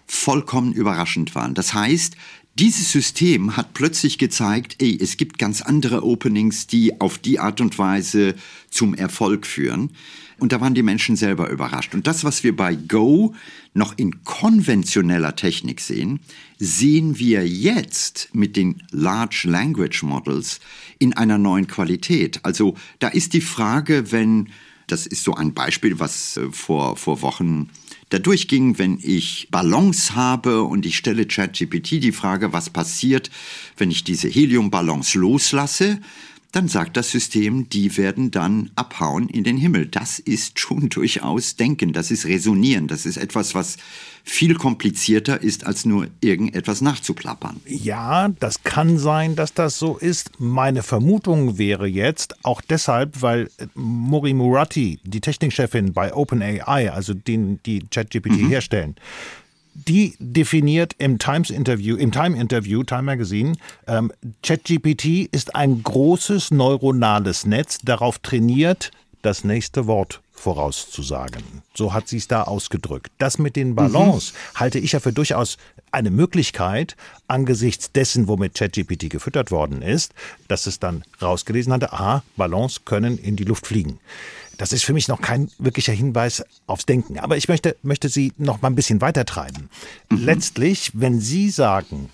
vollkommen 0.06 0.72
überraschend 0.72 1.34
waren. 1.34 1.54
Das 1.54 1.74
heißt, 1.74 2.16
Dieses 2.56 2.92
System 2.92 3.56
hat 3.56 3.74
plötzlich 3.74 4.16
gezeigt, 4.16 4.76
ey, 4.78 4.96
es 5.00 5.16
gibt 5.16 5.38
ganz 5.38 5.60
andere 5.60 6.04
Openings, 6.04 6.68
die 6.68 7.00
auf 7.00 7.18
die 7.18 7.40
Art 7.40 7.60
und 7.60 7.76
Weise 7.80 8.36
zum 8.70 8.94
Erfolg 8.94 9.44
führen. 9.44 9.90
Und 10.38 10.52
da 10.52 10.60
waren 10.60 10.74
die 10.74 10.82
Menschen 10.82 11.16
selber 11.16 11.48
überrascht. 11.50 11.94
Und 11.94 12.06
das, 12.06 12.24
was 12.24 12.42
wir 12.42 12.56
bei 12.56 12.74
Go 12.74 13.34
noch 13.72 13.96
in 13.96 14.24
konventioneller 14.24 15.36
Technik 15.36 15.80
sehen, 15.80 16.20
sehen 16.58 17.18
wir 17.18 17.46
jetzt 17.46 18.28
mit 18.32 18.56
den 18.56 18.82
Large 18.90 19.44
Language 19.44 20.02
Models 20.02 20.60
in 20.98 21.12
einer 21.12 21.38
neuen 21.38 21.66
Qualität. 21.66 22.40
Also 22.42 22.74
da 22.98 23.08
ist 23.08 23.32
die 23.32 23.40
Frage, 23.40 24.12
wenn, 24.12 24.48
das 24.86 25.06
ist 25.06 25.24
so 25.24 25.34
ein 25.34 25.54
Beispiel, 25.54 25.98
was 25.98 26.36
äh, 26.36 26.50
vor, 26.50 26.96
vor 26.96 27.22
Wochen 27.22 27.70
da 28.10 28.18
durchging, 28.18 28.78
wenn 28.78 28.98
ich 29.02 29.48
Ballons 29.50 30.14
habe 30.14 30.62
und 30.62 30.86
ich 30.86 30.96
stelle 30.96 31.26
ChatGPT 31.26 32.02
die 32.02 32.12
Frage, 32.12 32.52
was 32.52 32.70
passiert, 32.70 33.30
wenn 33.76 33.90
ich 33.90 34.04
diese 34.04 34.28
Heliumballons 34.28 35.14
loslasse, 35.14 36.00
dann 36.54 36.68
sagt 36.68 36.96
das 36.96 37.10
System, 37.10 37.68
die 37.68 37.96
werden 37.96 38.30
dann 38.30 38.70
abhauen 38.76 39.28
in 39.28 39.44
den 39.44 39.56
Himmel. 39.56 39.86
Das 39.86 40.18
ist 40.18 40.60
schon 40.60 40.88
durchaus 40.90 41.56
Denken, 41.56 41.92
das 41.92 42.10
ist 42.10 42.26
Resonieren, 42.26 42.86
das 42.86 43.06
ist 43.06 43.16
etwas, 43.16 43.54
was 43.54 43.76
viel 44.22 44.54
komplizierter 44.54 45.42
ist, 45.42 45.66
als 45.66 45.84
nur 45.84 46.08
irgendetwas 46.20 46.80
nachzuplappern. 46.80 47.60
Ja, 47.66 48.28
das 48.40 48.62
kann 48.62 48.96
sein, 48.98 49.36
dass 49.36 49.52
das 49.52 49.78
so 49.78 49.98
ist. 49.98 50.30
Meine 50.38 50.82
Vermutung 50.82 51.58
wäre 51.58 51.86
jetzt, 51.86 52.34
auch 52.42 52.62
deshalb, 52.62 53.20
weil 53.20 53.50
Mori 53.74 54.32
Murati, 54.32 54.98
die 55.04 55.20
Technikchefin 55.20 55.92
bei 55.92 56.14
OpenAI, 56.14 56.90
also 56.90 57.12
den, 57.12 57.60
die 57.64 57.84
ChatGPT 57.90 58.40
mhm. 58.40 58.48
herstellen, 58.48 58.96
die 59.74 60.14
definiert 60.18 60.94
im 60.98 61.18
Times 61.18 61.50
Interview, 61.50 61.96
im 61.96 62.12
Time 62.12 62.38
Interview, 62.38 62.82
Time 62.84 63.02
Magazine, 63.02 63.56
ähm, 63.86 64.12
ChatGPT 64.42 65.28
ist 65.30 65.54
ein 65.54 65.82
großes 65.82 66.50
neuronales 66.52 67.44
Netz, 67.44 67.78
darauf 67.82 68.18
trainiert, 68.18 68.90
das 69.22 69.44
nächste 69.44 69.86
Wort 69.86 70.20
vorauszusagen. 70.32 71.42
So 71.74 71.94
hat 71.94 72.08
sie 72.08 72.18
es 72.18 72.28
da 72.28 72.42
ausgedrückt. 72.42 73.10
Das 73.18 73.38
mit 73.38 73.56
den 73.56 73.74
Ballons 73.74 74.32
mhm. 74.32 74.58
halte 74.60 74.78
ich 74.78 74.92
ja 74.92 75.00
für 75.00 75.12
durchaus 75.12 75.56
eine 75.90 76.10
Möglichkeit, 76.10 76.96
angesichts 77.28 77.92
dessen, 77.92 78.28
womit 78.28 78.54
ChatGPT 78.54 79.08
gefüttert 79.08 79.50
worden 79.50 79.80
ist, 79.80 80.12
dass 80.48 80.66
es 80.66 80.80
dann 80.80 81.04
rausgelesen 81.22 81.72
hatte, 81.72 81.92
aha, 81.92 82.22
Ballons 82.36 82.84
können 82.84 83.16
in 83.16 83.36
die 83.36 83.44
Luft 83.44 83.66
fliegen. 83.66 84.00
Das 84.58 84.72
ist 84.72 84.84
für 84.84 84.92
mich 84.92 85.08
noch 85.08 85.20
kein 85.20 85.50
wirklicher 85.58 85.92
Hinweis 85.92 86.44
aufs 86.66 86.86
Denken. 86.86 87.18
Aber 87.18 87.36
ich 87.36 87.48
möchte, 87.48 87.76
möchte 87.82 88.08
Sie 88.08 88.32
noch 88.38 88.62
mal 88.62 88.68
ein 88.68 88.74
bisschen 88.74 89.00
weiter 89.00 89.24
treiben. 89.24 89.68
Mhm. 90.10 90.24
Letztlich, 90.24 90.92
wenn 90.94 91.20
Sie 91.20 91.50
sagen, 91.50 92.10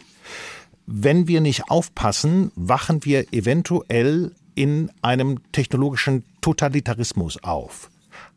wenn 0.87 1.29
wir 1.29 1.41
nicht 1.41 1.71
aufpassen, 1.71 2.51
wachen 2.57 3.05
wir 3.05 3.33
eventuell 3.33 4.33
in 4.55 4.91
einem 5.03 5.41
technologischen 5.53 6.25
Totalitarismus 6.41 7.43
auf. 7.43 7.91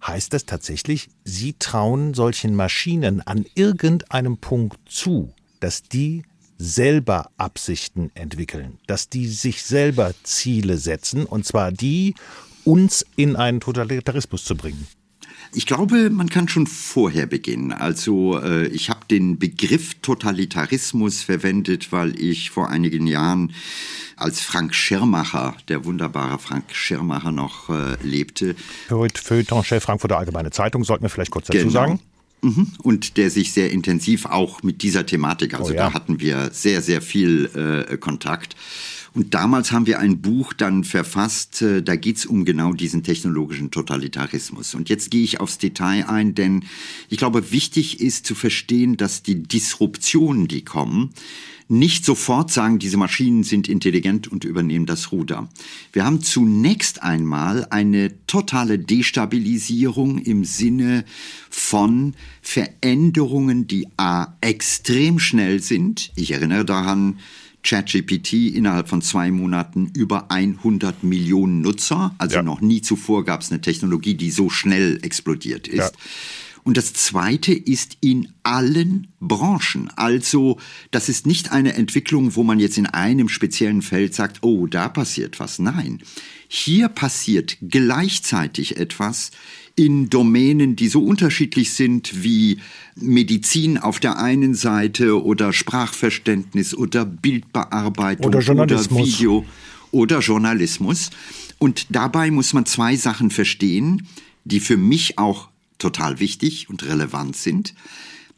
Heißt 0.05 0.33
das 0.33 0.45
tatsächlich, 0.45 1.09
Sie 1.23 1.55
trauen 1.57 2.13
solchen 2.13 2.55
Maschinen 2.55 3.21
an 3.21 3.45
irgendeinem 3.55 4.37
Punkt 4.37 4.77
zu, 4.87 5.33
dass 5.59 5.83
die 5.83 6.23
selber 6.57 7.29
Absichten 7.37 8.11
entwickeln, 8.13 8.77
dass 8.87 9.09
die 9.09 9.27
sich 9.27 9.63
selber 9.63 10.13
Ziele 10.23 10.77
setzen, 10.77 11.25
und 11.25 11.45
zwar 11.45 11.71
die, 11.71 12.15
uns 12.65 13.05
in 13.15 13.35
einen 13.35 13.59
Totalitarismus 13.59 14.45
zu 14.45 14.55
bringen? 14.55 14.87
Ich 15.55 15.67
glaube, 15.67 16.09
man 16.09 16.29
kann 16.29 16.47
schon 16.47 16.65
vorher 16.65 17.27
beginnen. 17.27 17.73
Also 17.73 18.39
äh, 18.39 18.67
ich 18.67 18.89
habe 18.89 19.01
den 19.09 19.37
Begriff 19.37 19.93
Totalitarismus 20.01 21.21
verwendet, 21.21 21.91
weil 21.91 22.19
ich 22.19 22.49
vor 22.49 22.69
einigen 22.69 23.05
Jahren 23.05 23.53
als 24.15 24.41
Frank 24.41 24.73
Schirmacher, 24.73 25.55
der 25.67 25.85
wunderbare 25.85 26.39
Frank 26.39 26.73
Schirmacher 26.73 27.31
noch 27.31 27.69
äh, 27.69 27.95
lebte. 28.01 28.55
Feuilleton-Chef 28.87 29.83
Frankfurter 29.83 30.17
Allgemeine 30.17 30.49
Zeitung, 30.49 30.83
sollten 30.83 31.03
wir 31.03 31.09
vielleicht 31.09 31.31
kurz 31.31 31.47
dazu 31.47 31.59
genau. 31.59 31.71
sagen. 31.71 31.99
Mhm. 32.41 32.67
Und 32.81 33.17
der 33.17 33.29
sich 33.29 33.53
sehr 33.53 33.71
intensiv 33.71 34.25
auch 34.25 34.63
mit 34.63 34.81
dieser 34.81 35.05
Thematik, 35.05 35.53
also 35.53 35.71
oh 35.71 35.75
ja. 35.75 35.89
da 35.89 35.93
hatten 35.93 36.19
wir 36.19 36.49
sehr, 36.51 36.81
sehr 36.81 37.01
viel 37.01 37.85
äh, 37.89 37.97
Kontakt. 37.97 38.55
Und 39.15 39.35
damals 39.35 39.71
haben 39.71 39.85
wir 39.85 39.99
ein 39.99 40.21
Buch 40.21 40.53
dann 40.53 40.83
verfasst, 40.83 41.61
äh, 41.61 41.83
da 41.83 41.95
geht's 41.95 42.25
um 42.25 42.45
genau 42.45 42.73
diesen 42.73 43.03
technologischen 43.03 43.69
Totalitarismus. 43.69 44.73
Und 44.73 44.89
jetzt 44.89 45.11
gehe 45.11 45.23
ich 45.23 45.39
aufs 45.39 45.59
Detail 45.59 46.09
ein, 46.09 46.33
denn 46.33 46.65
ich 47.09 47.17
glaube, 47.17 47.51
wichtig 47.51 47.99
ist 47.99 48.25
zu 48.25 48.33
verstehen, 48.33 48.97
dass 48.97 49.21
die 49.21 49.43
Disruptionen, 49.43 50.47
die 50.47 50.65
kommen, 50.65 51.11
nicht 51.69 52.05
sofort 52.05 52.51
sagen, 52.51 52.77
diese 52.77 52.97
Maschinen 52.97 53.43
sind 53.43 53.69
intelligent 53.69 54.27
und 54.27 54.43
übernehmen 54.43 54.85
das 54.85 55.11
Ruder. 55.11 55.47
Wir 55.91 56.05
haben 56.05 56.21
zunächst 56.21 57.01
einmal 57.01 57.67
eine 57.69 58.11
totale 58.27 58.77
Destabilisierung 58.79 60.19
im 60.19 60.43
Sinne 60.43 61.05
von 61.49 62.15
Veränderungen, 62.41 63.67
die 63.67 63.87
a 63.97 64.35
extrem 64.41 65.19
schnell 65.19 65.61
sind. 65.61 66.11
Ich 66.15 66.31
erinnere 66.31 66.65
daran, 66.65 67.19
ChatGPT 67.63 68.55
innerhalb 68.55 68.89
von 68.89 69.01
zwei 69.01 69.31
Monaten 69.31 69.91
über 69.95 70.29
100 70.29 71.03
Millionen 71.03 71.61
Nutzer. 71.61 72.13
Also 72.17 72.35
ja. 72.35 72.43
noch 72.43 72.61
nie 72.61 72.81
zuvor 72.81 73.25
gab 73.25 73.41
es 73.41 73.51
eine 73.51 73.61
Technologie, 73.61 74.15
die 74.15 74.31
so 74.31 74.49
schnell 74.49 74.99
explodiert 75.01 75.67
ist. 75.67 75.77
Ja. 75.77 75.89
Und 76.63 76.77
das 76.77 76.93
Zweite 76.93 77.53
ist 77.53 77.97
in 77.99 78.29
allen 78.43 79.07
Branchen. 79.19 79.89
Also 79.95 80.59
das 80.91 81.09
ist 81.09 81.27
nicht 81.27 81.51
eine 81.51 81.73
Entwicklung, 81.73 82.35
wo 82.35 82.43
man 82.43 82.59
jetzt 82.59 82.77
in 82.77 82.85
einem 82.85 83.27
speziellen 83.27 83.81
Feld 83.81 84.15
sagt, 84.15 84.43
oh, 84.43 84.65
da 84.67 84.87
passiert 84.87 85.39
was. 85.39 85.59
Nein, 85.59 86.01
hier 86.47 86.87
passiert 86.87 87.57
gleichzeitig 87.61 88.77
etwas 88.77 89.31
in 89.75 90.09
Domänen, 90.09 90.75
die 90.75 90.87
so 90.87 91.03
unterschiedlich 91.03 91.73
sind 91.73 92.23
wie 92.23 92.59
Medizin 92.95 93.77
auf 93.77 93.99
der 93.99 94.19
einen 94.19 94.53
Seite 94.53 95.23
oder 95.23 95.51
Sprachverständnis 95.51 96.75
oder 96.75 97.05
Bildbearbeitung 97.05 98.27
oder, 98.27 98.39
Journalismus. 98.39 98.91
oder 98.91 99.07
Video 99.07 99.45
oder 99.91 100.19
Journalismus. 100.19 101.09
Und 101.57 101.87
dabei 101.89 102.29
muss 102.29 102.53
man 102.53 102.65
zwei 102.65 102.95
Sachen 102.95 103.31
verstehen, 103.31 104.07
die 104.43 104.59
für 104.59 104.77
mich 104.77 105.17
auch 105.17 105.49
total 105.79 106.19
wichtig 106.19 106.69
und 106.69 106.83
relevant 106.83 107.35
sind. 107.35 107.73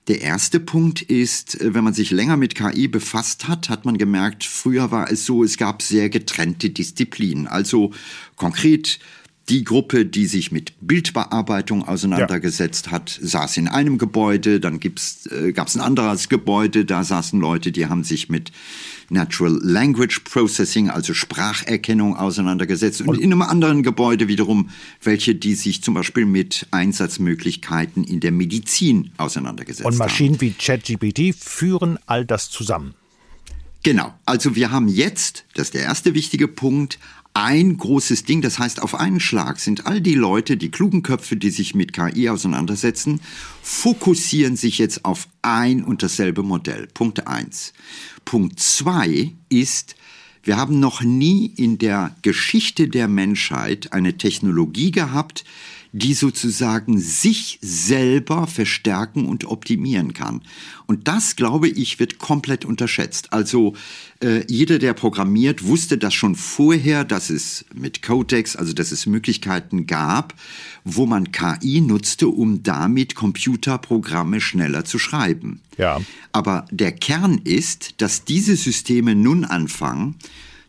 Der 0.07 0.21
erste 0.21 0.59
Punkt 0.59 1.01
ist, 1.01 1.59
äh, 1.59 1.73
wenn 1.73 1.83
man 1.83 1.93
sich 1.93 2.11
länger 2.11 2.37
mit 2.37 2.55
KI 2.55 2.87
befasst 2.87 3.47
hat, 3.47 3.69
hat 3.69 3.85
man 3.85 3.97
gemerkt, 3.97 4.43
früher 4.43 4.91
war 4.91 5.11
es 5.11 5.25
so, 5.25 5.43
es 5.43 5.57
gab 5.57 5.81
sehr 5.81 6.09
getrennte 6.09 6.69
Disziplinen. 6.69 7.47
Also 7.47 7.91
konkret 8.35 8.99
die 9.49 9.63
Gruppe, 9.63 10.05
die 10.05 10.25
sich 10.25 10.51
mit 10.51 10.73
Bildbearbeitung 10.81 11.87
auseinandergesetzt 11.87 12.87
ja. 12.87 12.93
hat, 12.93 13.17
saß 13.21 13.57
in 13.57 13.67
einem 13.67 13.97
Gebäude, 13.97 14.59
dann 14.59 14.79
äh, 14.81 15.51
gab 15.51 15.67
es 15.67 15.75
ein 15.75 15.81
anderes 15.81 16.29
Gebäude, 16.29 16.83
da 16.83 17.03
saßen 17.03 17.39
Leute, 17.39 17.71
die 17.71 17.85
haben 17.85 18.03
sich 18.03 18.27
mit 18.27 18.51
Natural 19.09 19.59
Language 19.61 20.21
Processing, 20.21 20.89
also 20.89 21.13
Spracherkennung 21.13 22.15
auseinandergesetzt. 22.17 23.01
Und, 23.01 23.09
und 23.09 23.19
in 23.19 23.31
einem 23.31 23.43
anderen 23.43 23.83
Gebäude 23.83 24.27
wiederum 24.27 24.71
welche, 25.03 25.35
die 25.35 25.53
sich 25.53 25.83
zum 25.83 25.93
Beispiel 25.93 26.25
mit 26.25 26.65
Einsatzmöglichkeiten 26.71 28.03
in 28.03 28.21
der 28.21 28.31
Medizin 28.31 29.11
auseinandergesetzt 29.17 29.85
haben. 29.85 29.93
Und 29.93 29.99
Maschinen 29.99 30.35
haben. 30.35 30.41
wie 30.41 30.51
ChatGPT 30.51 31.35
führen 31.37 31.99
all 32.07 32.25
das 32.25 32.49
zusammen. 32.49 32.95
Genau. 33.85 34.11
Also 34.25 34.55
wir 34.55 34.71
haben 34.71 34.87
jetzt, 34.87 35.45
das 35.53 35.67
ist 35.67 35.75
der 35.75 35.83
erste 35.83 36.15
wichtige 36.15 36.47
Punkt, 36.47 36.97
ein 37.35 37.77
großes 37.77 38.23
Ding. 38.23 38.41
Das 38.41 38.57
heißt, 38.57 38.81
auf 38.81 38.95
einen 38.95 39.19
Schlag 39.19 39.59
sind 39.59 39.85
all 39.85 40.01
die 40.01 40.15
Leute, 40.15 40.57
die 40.57 40.71
klugen 40.71 41.03
Köpfe, 41.03 41.35
die 41.35 41.51
sich 41.51 41.75
mit 41.75 41.93
KI 41.93 42.29
auseinandersetzen, 42.29 43.19
fokussieren 43.61 44.55
sich 44.55 44.79
jetzt 44.79 45.05
auf 45.05 45.27
ein 45.41 45.83
und 45.83 46.01
dasselbe 46.01 46.41
Modell. 46.41 46.87
Punkt 46.93 47.27
eins. 47.27 47.73
Punkt 48.23 48.59
zwei 48.59 49.33
ist, 49.49 49.95
wir 50.43 50.57
haben 50.57 50.79
noch 50.79 51.01
nie 51.01 51.47
in 51.57 51.77
der 51.77 52.15
Geschichte 52.21 52.87
der 52.87 53.07
Menschheit 53.09 53.91
eine 53.91 54.17
Technologie 54.17 54.91
gehabt, 54.91 55.43
die 55.97 56.13
sozusagen 56.13 56.99
sich 56.99 57.57
selber 57.61 58.47
verstärken 58.47 59.25
und 59.27 59.45
optimieren 59.45 60.13
kann. 60.13 60.41
Und 60.87 61.07
das, 61.07 61.37
glaube 61.37 61.69
ich, 61.69 61.99
wird 61.99 62.19
komplett 62.19 62.65
unterschätzt. 62.65 63.31
Also 63.31 63.75
äh, 64.21 64.43
jeder, 64.49 64.77
der 64.77 64.93
programmiert, 64.93 65.63
wusste 65.63 65.97
das 65.97 66.13
schon 66.13 66.35
vorher, 66.35 67.05
dass 67.05 67.29
es 67.29 67.63
mit 67.73 68.01
Codex, 68.01 68.57
also 68.57 68.73
dass 68.73 68.91
es 68.91 69.05
Möglichkeiten 69.05 69.87
gab, 69.87 70.33
wo 70.83 71.05
man 71.05 71.31
KI 71.31 71.79
nutzte, 71.79 72.27
um 72.27 72.61
damit 72.61 73.15
Computerprogramme 73.15 74.41
schneller 74.41 74.83
zu 74.83 74.99
schreiben. 74.99 75.61
Ja. 75.77 76.01
Aber 76.33 76.65
der 76.71 76.91
Kern 76.91 77.39
ist, 77.45 78.01
dass 78.01 78.25
diese 78.25 78.57
Systeme 78.57 79.15
nun 79.15 79.45
anfangen, 79.45 80.15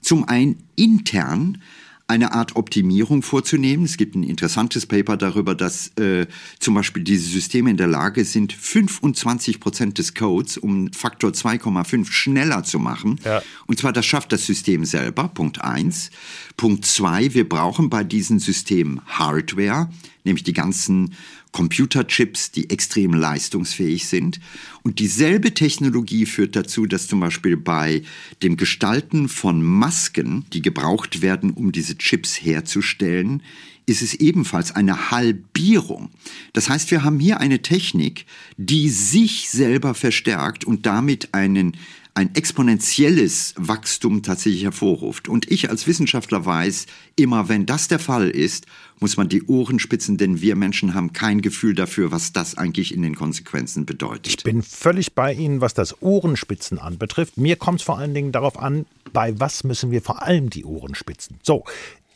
zum 0.03 0.23
einen 0.23 0.59
intern 0.77 1.59
eine 2.09 2.33
Art 2.33 2.55
Optimierung 2.55 3.23
vorzunehmen. 3.23 3.85
Es 3.85 3.97
gibt 3.97 4.15
ein 4.15 4.23
interessantes 4.23 4.87
Paper 4.87 5.17
darüber, 5.17 5.55
dass 5.55 5.89
äh, 5.99 6.27
zum 6.61 6.75
Beispiel 6.75 7.03
diese 7.03 7.29
Systeme 7.29 7.71
in 7.71 7.77
der 7.77 7.89
Lage 7.89 8.25
sind, 8.25 8.53
25 8.53 9.59
Prozent 9.59 9.99
des 9.99 10.15
Codes 10.15 10.57
um 10.57 10.93
Faktor 10.93 11.31
2,5 11.31 12.11
schneller 12.11 12.63
zu 12.63 12.79
machen. 12.79 13.19
Ja. 13.25 13.43
Und 13.67 13.79
zwar 13.79 13.93
das 13.93 14.07
schafft 14.07 14.33
das 14.33 14.47
System 14.47 14.85
selber, 14.85 15.29
Punkt 15.29 15.61
eins. 15.63 16.11
Punkt 16.57 16.87
zwei, 16.87 17.35
wir 17.35 17.49
brauchen 17.49 17.91
bei 17.91 18.05
diesen 18.05 18.39
Systemen 18.39 19.01
Hardware, 19.07 19.91
nämlich 20.27 20.45
die 20.45 20.53
ganzen 20.53 21.15
Computerchips, 21.53 22.51
die 22.51 22.69
extrem 22.69 23.15
leistungsfähig 23.15 24.07
sind. 24.07 24.41
Und 24.83 24.99
dieselbe 24.99 25.55
Technologie 25.55 26.27
führt 26.27 26.55
dazu, 26.55 26.85
dass 26.85 27.09
zum 27.09 27.21
Beispiel 27.21 27.57
bei 27.57 28.03
dem 28.43 28.59
Gestalten 28.59 29.29
von 29.29 29.63
Masken, 29.63 30.45
die 30.53 30.61
gebraucht 30.61 31.23
werden, 31.23 31.51
um 31.51 31.73
diese 31.73 31.97
Chips 31.97 32.35
herzustellen, 32.43 33.43
ist 33.87 34.03
es 34.03 34.15
ebenfalls 34.15 34.73
eine 34.73 35.11
Halbierung. 35.11 36.11
Das 36.53 36.69
heißt, 36.69 36.91
wir 36.91 37.05
haben 37.05 37.21
hier 37.21 37.41
eine 37.41 37.63
Technik, 37.63 38.27
die 38.57 38.91
sich 38.91 39.49
selber 39.49 39.95
verstärkt 39.95 40.65
und 40.65 40.87
damit 40.87 41.33
einen 41.33 41.77
ein 42.17 42.35
exponentielles 42.35 43.53
Wachstum 43.59 44.23
tatsächlich 44.23 44.65
hervorruft. 44.65 45.29
Und 45.29 45.51
ich 45.51 45.69
als 45.69 45.87
Wissenschaftler 45.87 46.47
weiß, 46.47 46.87
immer 47.15 47.51
wenn 47.51 47.67
das 47.67 47.89
der 47.89 47.99
Fall 47.99 48.31
ist, 48.31 48.65
muss 49.01 49.19
man 49.19 49.29
die 49.29 49.43
Ohren 49.43 49.79
spitzen, 49.79 50.17
denn 50.17 50.41
wir 50.41 50.57
Menschen 50.57 50.95
haben 50.95 51.13
kein 51.13 51.43
Gefühl 51.43 51.75
dafür, 51.75 52.13
was 52.13 52.33
das 52.33 52.57
eigentlich 52.57 52.95
in 52.95 53.03
den 53.03 53.15
Konsequenzen 53.15 53.85
bedeutet. 53.85 54.29
Ich 54.29 54.43
bin 54.43 54.63
völlig 54.63 55.13
bei 55.13 55.35
Ihnen, 55.35 55.61
was 55.61 55.75
das 55.75 56.01
Ohrenspitzen 56.01 56.79
anbetrifft. 56.79 57.37
Mir 57.37 57.57
kommt 57.57 57.81
es 57.81 57.85
vor 57.85 57.99
allen 57.99 58.15
Dingen 58.15 58.33
darauf 58.33 58.59
an, 58.59 58.87
bei 59.13 59.39
was 59.39 59.63
müssen 59.63 59.91
wir 59.91 60.01
vor 60.01 60.23
allem 60.23 60.49
die 60.49 60.65
Ohren 60.65 60.95
spitzen. 60.95 61.39
So, 61.43 61.65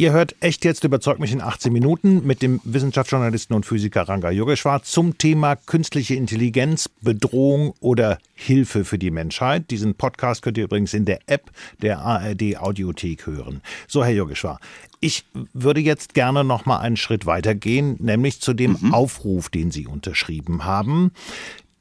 Ihr 0.00 0.12
hört 0.12 0.34
echt 0.40 0.64
jetzt 0.64 0.82
überzeugt 0.84 1.20
mich 1.20 1.30
in 1.30 1.42
18 1.42 1.70
Minuten 1.70 2.26
mit 2.26 2.40
dem 2.40 2.62
Wissenschaftsjournalisten 2.64 3.54
und 3.54 3.66
Physiker 3.66 4.08
Ranga 4.08 4.30
Yogeshwar 4.30 4.82
zum 4.82 5.18
Thema 5.18 5.56
künstliche 5.56 6.14
Intelligenz, 6.14 6.88
Bedrohung 7.02 7.74
oder 7.80 8.18
Hilfe 8.34 8.86
für 8.86 8.96
die 8.96 9.10
Menschheit. 9.10 9.70
Diesen 9.70 9.94
Podcast 9.94 10.40
könnt 10.40 10.56
ihr 10.56 10.64
übrigens 10.64 10.94
in 10.94 11.04
der 11.04 11.18
App 11.26 11.50
der 11.82 11.98
ARD 11.98 12.56
Audiothek 12.56 13.26
hören. 13.26 13.60
So, 13.88 14.02
Herr 14.02 14.14
Yogeshwar, 14.14 14.58
ich 15.00 15.26
würde 15.52 15.80
jetzt 15.80 16.14
gerne 16.14 16.44
noch 16.44 16.64
mal 16.64 16.78
einen 16.78 16.96
Schritt 16.96 17.26
weitergehen, 17.26 17.96
nämlich 17.98 18.40
zu 18.40 18.54
dem 18.54 18.78
mhm. 18.80 18.94
Aufruf, 18.94 19.50
den 19.50 19.70
Sie 19.70 19.86
unterschrieben 19.86 20.64
haben. 20.64 21.10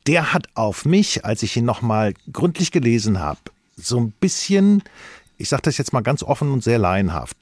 Der 0.08 0.34
hat 0.34 0.50
auf 0.56 0.84
mich, 0.84 1.24
als 1.24 1.42
ich 1.42 1.56
ihn 1.56 1.64
noch 1.64 1.82
mal 1.82 2.14
gründlich 2.34 2.74
gelesen 2.74 3.20
habe, 3.20 3.40
so 3.78 3.98
ein 3.98 4.12
bisschen, 4.12 4.84
ich 5.38 5.48
sage 5.48 5.62
das 5.62 5.78
jetzt 5.78 5.94
mal 5.94 6.02
ganz 6.02 6.22
offen 6.22 6.52
und 6.52 6.66
sehr 6.66 6.80
laienhaft, 6.80 7.38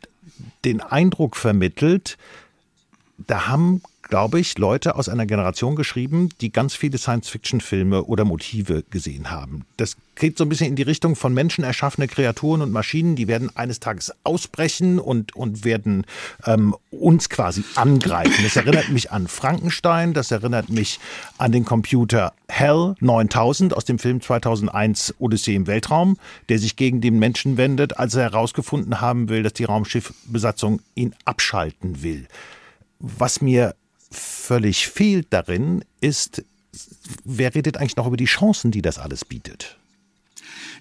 den 0.65 0.81
Eindruck 0.81 1.35
vermittelt, 1.35 2.17
da 3.17 3.47
haben, 3.47 3.81
glaube 4.07 4.39
ich, 4.39 4.57
Leute 4.57 4.95
aus 4.95 5.09
einer 5.09 5.25
Generation 5.25 5.75
geschrieben, 5.75 6.29
die 6.41 6.51
ganz 6.51 6.75
viele 6.75 6.97
Science-Fiction-Filme 6.97 8.03
oder 8.03 8.25
Motive 8.25 8.83
gesehen 8.89 9.29
haben. 9.31 9.65
Das 9.77 9.97
geht 10.15 10.37
so 10.37 10.45
ein 10.45 10.49
bisschen 10.49 10.67
in 10.67 10.75
die 10.75 10.83
Richtung 10.83 11.15
von 11.15 11.33
Menschen 11.33 11.63
erschaffene 11.63 12.07
Kreaturen 12.07 12.61
und 12.61 12.71
Maschinen, 12.71 13.15
die 13.15 13.27
werden 13.27 13.55
eines 13.55 13.79
Tages 13.79 14.13
ausbrechen 14.23 14.99
und, 14.99 15.35
und 15.35 15.63
werden 15.63 16.05
ähm, 16.45 16.75
uns 16.89 17.29
quasi 17.29 17.63
angreifen. 17.75 18.43
Das 18.43 18.55
erinnert 18.55 18.89
mich 18.89 19.11
an 19.11 19.27
Frankenstein, 19.27 20.13
das 20.13 20.31
erinnert 20.31 20.69
mich 20.69 20.99
an 21.37 21.51
den 21.51 21.65
Computer 21.65 22.33
Hell 22.47 22.95
9000 22.99 23.75
aus 23.75 23.85
dem 23.85 23.99
Film 23.99 24.21
2001 24.21 25.15
Odyssee 25.19 25.55
im 25.55 25.67
Weltraum, 25.67 26.17
der 26.49 26.59
sich 26.59 26.75
gegen 26.75 27.01
den 27.01 27.19
Menschen 27.19 27.57
wendet, 27.57 27.97
als 27.99 28.15
er 28.15 28.23
herausgefunden 28.23 29.01
haben 29.01 29.29
will, 29.29 29.43
dass 29.43 29.53
die 29.53 29.65
Raumschiffbesatzung 29.65 30.81
ihn 30.95 31.13
abschalten 31.25 32.01
will. 32.01 32.27
Was 32.99 33.41
mir 33.41 33.75
völlig 34.11 34.87
fehlt 34.87 35.27
darin, 35.31 35.83
ist, 36.01 36.43
wer 37.23 37.53
redet 37.55 37.77
eigentlich 37.77 37.97
noch 37.97 38.07
über 38.07 38.17
die 38.17 38.25
Chancen, 38.25 38.71
die 38.71 38.81
das 38.81 38.97
alles 38.97 39.25
bietet? 39.25 39.77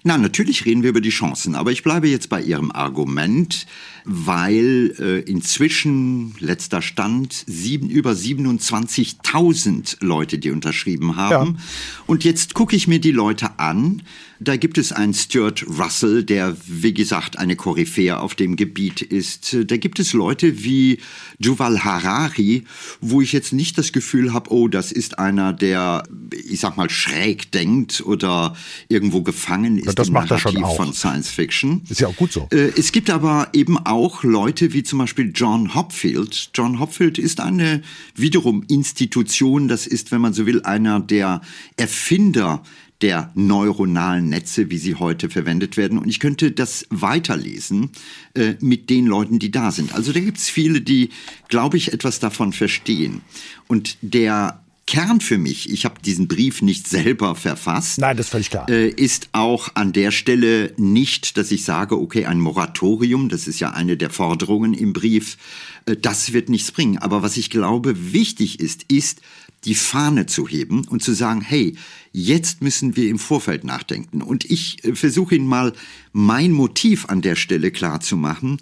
Na, 0.03 0.17
natürlich 0.17 0.65
reden 0.65 0.83
wir 0.83 0.91
über 0.91 1.01
die 1.01 1.09
Chancen, 1.09 1.55
aber 1.55 1.71
ich 1.71 1.83
bleibe 1.83 2.07
jetzt 2.07 2.29
bei 2.29 2.41
Ihrem 2.41 2.71
Argument, 2.71 3.65
weil 4.05 4.93
äh, 4.99 5.19
inzwischen, 5.29 6.35
letzter 6.39 6.81
Stand, 6.81 7.43
sieben, 7.47 7.89
über 7.89 8.11
27.000 8.11 9.97
Leute, 9.99 10.37
die 10.37 10.51
unterschrieben 10.51 11.15
haben. 11.15 11.55
Ja. 11.55 11.63
Und 12.05 12.23
jetzt 12.23 12.53
gucke 12.53 12.75
ich 12.75 12.87
mir 12.87 12.99
die 12.99 13.11
Leute 13.11 13.59
an. 13.59 14.03
Da 14.39 14.55
gibt 14.55 14.77
es 14.77 14.91
einen 14.91 15.13
Stuart 15.13 15.65
Russell, 15.67 16.23
der, 16.23 16.55
wie 16.65 16.93
gesagt, 16.93 17.37
eine 17.37 17.55
Koryphäe 17.55 18.19
auf 18.19 18.35
dem 18.35 18.55
Gebiet 18.55 19.01
ist. 19.01 19.55
Da 19.65 19.77
gibt 19.77 19.99
es 19.99 20.13
Leute 20.13 20.63
wie 20.63 20.99
Juval 21.39 21.83
Harari, 21.83 22.63
wo 23.01 23.21
ich 23.21 23.33
jetzt 23.33 23.53
nicht 23.53 23.77
das 23.77 23.91
Gefühl 23.91 24.33
habe, 24.33 24.51
oh, 24.51 24.67
das 24.67 24.91
ist 24.91 25.19
einer, 25.19 25.53
der, 25.53 26.03
ich 26.31 26.59
sag 26.59 26.77
mal, 26.77 26.89
schräg 26.89 27.51
denkt 27.51 28.01
oder 28.05 28.55
irgendwo 28.89 29.21
gefangen 29.21 29.77
ist 29.77 29.97
das 29.97 30.09
macht 30.09 30.31
er 30.31 30.39
schon 30.39 30.63
auch. 30.63 30.75
von 30.75 30.93
Science 30.93 31.29
Fiction. 31.29 31.81
Ist 31.89 32.01
ja 32.01 32.07
auch 32.07 32.15
gut 32.15 32.31
so. 32.31 32.47
Äh, 32.51 32.71
es 32.77 32.91
gibt 32.91 33.09
aber 33.09 33.49
eben 33.53 33.77
auch 33.77 34.23
Leute 34.23 34.73
wie 34.73 34.83
zum 34.83 34.99
Beispiel 34.99 35.31
John 35.33 35.73
Hopfield. 35.75 36.51
John 36.53 36.79
Hopfield 36.79 37.17
ist 37.17 37.39
eine 37.39 37.81
wiederum 38.15 38.63
Institution, 38.67 39.67
das 39.67 39.87
ist, 39.87 40.11
wenn 40.11 40.21
man 40.21 40.33
so 40.33 40.45
will, 40.45 40.61
einer 40.61 40.99
der 40.99 41.41
Erfinder 41.75 42.63
der 43.01 43.31
neuronalen 43.35 44.29
Netze, 44.29 44.71
wie 44.71 44.77
sie 44.77 44.95
heute 44.95 45.29
verwendet 45.29 45.77
werden. 45.77 45.99
Und 45.99 46.09
ich 46.09 46.19
könnte 46.19 46.51
das 46.51 46.85
weiterlesen 46.89 47.91
äh, 48.33 48.55
mit 48.59 48.89
den 48.89 49.05
Leuten, 49.05 49.39
die 49.39 49.51
da 49.51 49.71
sind. 49.71 49.93
Also 49.93 50.11
da 50.11 50.19
gibt 50.19 50.37
es 50.37 50.49
viele, 50.49 50.81
die, 50.81 51.09
glaube 51.47 51.77
ich, 51.77 51.93
etwas 51.93 52.19
davon 52.19 52.53
verstehen. 52.53 53.21
Und 53.67 53.97
der 54.01 54.61
Kern 54.87 55.19
für 55.19 55.37
mich, 55.37 55.69
ich 55.69 55.83
habe 55.83 56.01
diesen 56.01 56.29
Brief 56.29 56.61
nicht 56.61 56.87
selber 56.87 57.35
verfasst. 57.35 57.99
Nein, 57.99 58.15
das 58.15 58.27
ist 58.27 58.31
völlig 58.31 58.49
klar. 58.49 58.69
Äh, 58.69 58.87
ist 58.87 59.29
auch 59.33 59.69
an 59.75 59.91
der 59.91 60.11
Stelle 60.11 60.73
nicht, 60.77 61.37
dass 61.37 61.51
ich 61.51 61.65
sage, 61.65 61.99
okay, 61.99 62.25
ein 62.25 62.39
Moratorium, 62.39 63.27
das 63.27 63.47
ist 63.47 63.59
ja 63.59 63.71
eine 63.71 63.97
der 63.97 64.09
Forderungen 64.09 64.73
im 64.73 64.93
Brief, 64.93 65.37
äh, 65.85 65.97
das 65.97 66.31
wird 66.31 66.47
nichts 66.47 66.71
bringen. 66.71 66.97
Aber 66.97 67.21
was 67.21 67.35
ich 67.35 67.49
glaube 67.49 68.13
wichtig 68.13 68.61
ist, 68.61 68.83
ist, 68.83 69.21
die 69.67 69.75
Fahne 69.75 70.25
zu 70.25 70.47
heben 70.47 70.87
und 70.87 71.03
zu 71.03 71.13
sagen, 71.13 71.41
hey, 71.41 71.75
jetzt 72.13 72.61
müssen 72.61 72.95
wir 72.95 73.09
im 73.09 73.19
Vorfeld 73.19 73.65
nachdenken. 73.65 74.21
Und 74.21 74.45
ich 74.45 74.83
äh, 74.83 74.95
versuche 74.95 75.35
Ihnen 75.35 75.47
mal 75.47 75.73
mein 76.13 76.51
Motiv 76.51 77.05
an 77.09 77.21
der 77.21 77.35
Stelle 77.35 77.71
klar 77.71 77.99
zu 77.99 78.15
machen. 78.15 78.57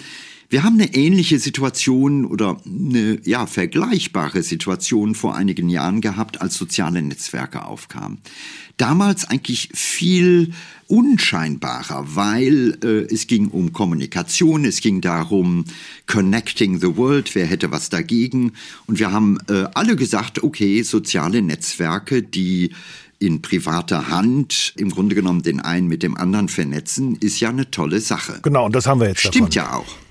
Wir 0.50 0.64
haben 0.64 0.80
eine 0.80 0.94
ähnliche 0.94 1.40
Situation 1.40 2.26
oder 2.26 2.62
eine 2.66 3.20
ja, 3.24 3.48
vergleichbare 3.48 4.44
Situation 4.44 5.16
vor 5.16 5.36
einigen 5.36 5.70
Jahren 5.70 6.02
gehabt, 6.02 6.42
als 6.42 6.56
soziale 6.56 7.02
Netzwerke 7.02 7.66
aufkamen. 7.66 8.20
Damals 8.78 9.26
eigentlich 9.26 9.70
viel 9.74 10.52
unscheinbarer, 10.88 12.16
weil 12.16 12.78
äh, 12.84 13.14
es 13.14 13.26
ging 13.28 13.48
um 13.48 13.74
Kommunikation, 13.74 14.66
es 14.66 14.82
ging 14.82 15.02
darum, 15.02 15.66
connecting 16.06 16.80
the 16.80 16.96
world, 16.96 17.34
wer 17.34 17.48
hätte 17.48 17.72
was 17.72 17.90
dagegen. 17.90 18.54
Und 18.86 19.00
wir 19.00 19.12
haben 19.12 19.40
äh, 19.50 19.66
alle 19.74 19.96
gesagt, 19.96 20.44
okay, 20.44 20.84
soziale 20.84 21.42
Netzwerke, 21.42 22.22
die 22.22 22.72
in 23.18 23.42
privater 23.42 24.10
Hand 24.10 24.74
im 24.78 24.90
Grunde 24.92 25.16
genommen 25.16 25.42
den 25.42 25.60
einen 25.60 25.88
mit 25.88 26.04
dem 26.04 26.18
anderen 26.18 26.50
vernetzen, 26.50 27.16
ist 27.16 27.40
ja 27.40 27.50
eine 27.50 27.72
tolle 27.72 28.02
Sache. 28.02 28.40
Genau, 28.44 28.66
und 28.66 28.76
das 28.76 28.86
haben 28.86 29.00
wir 29.00 29.08
jetzt. 29.08 29.22
Stimmt 29.22 29.56
davon. 29.56 29.72
ja 29.72 29.74
auch. 29.74 30.05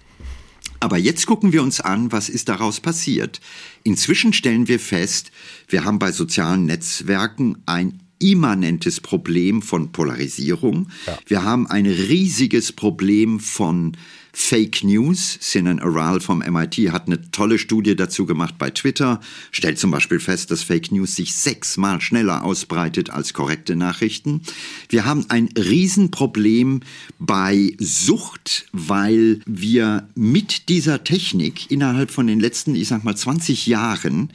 Aber 0.84 0.98
jetzt 0.98 1.24
gucken 1.24 1.54
wir 1.54 1.62
uns 1.62 1.80
an, 1.80 2.12
was 2.12 2.28
ist 2.28 2.50
daraus 2.50 2.78
passiert. 2.78 3.40
Inzwischen 3.84 4.34
stellen 4.34 4.68
wir 4.68 4.78
fest, 4.78 5.32
wir 5.66 5.86
haben 5.86 5.98
bei 5.98 6.12
sozialen 6.12 6.66
Netzwerken 6.66 7.56
ein 7.64 8.02
immanentes 8.18 9.00
Problem 9.00 9.62
von 9.62 9.92
Polarisierung. 9.92 10.90
Ja. 11.06 11.18
Wir 11.24 11.42
haben 11.42 11.66
ein 11.66 11.86
riesiges 11.86 12.72
Problem 12.72 13.40
von 13.40 13.96
Fake 14.36 14.82
News. 14.82 15.38
Sinan 15.40 15.78
Aral 15.78 16.20
vom 16.20 16.40
MIT 16.40 16.92
hat 16.92 17.06
eine 17.06 17.30
tolle 17.30 17.58
Studie 17.58 17.94
dazu 17.94 18.26
gemacht 18.26 18.56
bei 18.58 18.70
Twitter, 18.70 19.20
stellt 19.52 19.78
zum 19.78 19.92
Beispiel 19.92 20.18
fest, 20.18 20.50
dass 20.50 20.64
Fake 20.64 20.90
News 20.90 21.14
sich 21.14 21.34
sechsmal 21.34 22.00
schneller 22.00 22.44
ausbreitet 22.44 23.10
als 23.10 23.32
korrekte 23.32 23.76
Nachrichten. 23.76 24.42
Wir 24.88 25.04
haben 25.04 25.26
ein 25.28 25.48
Riesenproblem 25.56 26.80
bei 27.20 27.74
Sucht, 27.78 28.66
weil 28.72 29.40
wir 29.46 30.08
mit 30.16 30.68
dieser 30.68 31.04
Technik 31.04 31.70
innerhalb 31.70 32.10
von 32.10 32.26
den 32.26 32.40
letzten, 32.40 32.74
ich 32.74 32.88
sag 32.88 33.04
mal, 33.04 33.16
20 33.16 33.66
Jahren 33.66 34.32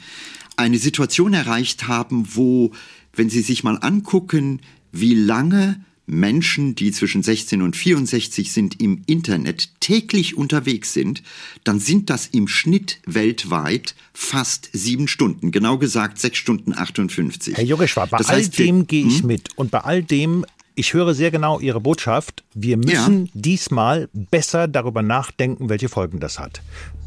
eine 0.56 0.78
Situation 0.78 1.34
erreicht 1.34 1.88
haben, 1.88 2.26
wo, 2.34 2.72
wenn 3.14 3.28
Sie 3.28 3.42
sich 3.42 3.64
mal 3.64 3.78
angucken, 3.80 4.60
wie 4.92 5.14
lange 5.14 5.84
Menschen, 6.10 6.74
die 6.74 6.92
zwischen 6.92 7.22
16 7.22 7.62
und 7.62 7.76
64 7.76 8.52
sind, 8.52 8.80
im 8.80 9.02
Internet 9.06 9.70
täglich 9.80 10.36
unterwegs 10.36 10.92
sind, 10.92 11.22
dann 11.64 11.80
sind 11.80 12.10
das 12.10 12.26
im 12.26 12.48
Schnitt 12.48 12.98
weltweit 13.06 13.94
fast 14.12 14.70
sieben 14.72 15.08
Stunden. 15.08 15.52
Genau 15.52 15.78
gesagt 15.78 16.18
sechs 16.18 16.38
Stunden 16.38 16.74
58. 16.74 17.56
Herr 17.56 17.64
Joggeschwab, 17.64 18.10
bei 18.10 18.18
das 18.18 18.28
all 18.28 18.36
heißt, 18.36 18.58
dem 18.58 18.86
gehe 18.86 19.06
ich 19.06 19.20
hm? 19.20 19.26
mit. 19.26 19.48
Und 19.56 19.70
bei 19.70 19.80
all 19.80 20.02
dem 20.02 20.44
Ich 20.80 20.94
höre 20.94 21.12
sehr 21.12 21.30
genau 21.30 21.60
Ihre 21.60 21.78
Botschaft. 21.78 22.42
Wir 22.54 22.78
müssen 22.78 23.26
ja. 23.26 23.32
diesmal 23.34 24.08
besser 24.14 24.66
darüber 24.66 25.02
nachdenken, 25.02 25.68
welche 25.68 25.90
Folgen 25.90 26.20
das 26.20 26.38
hat. 26.38 26.62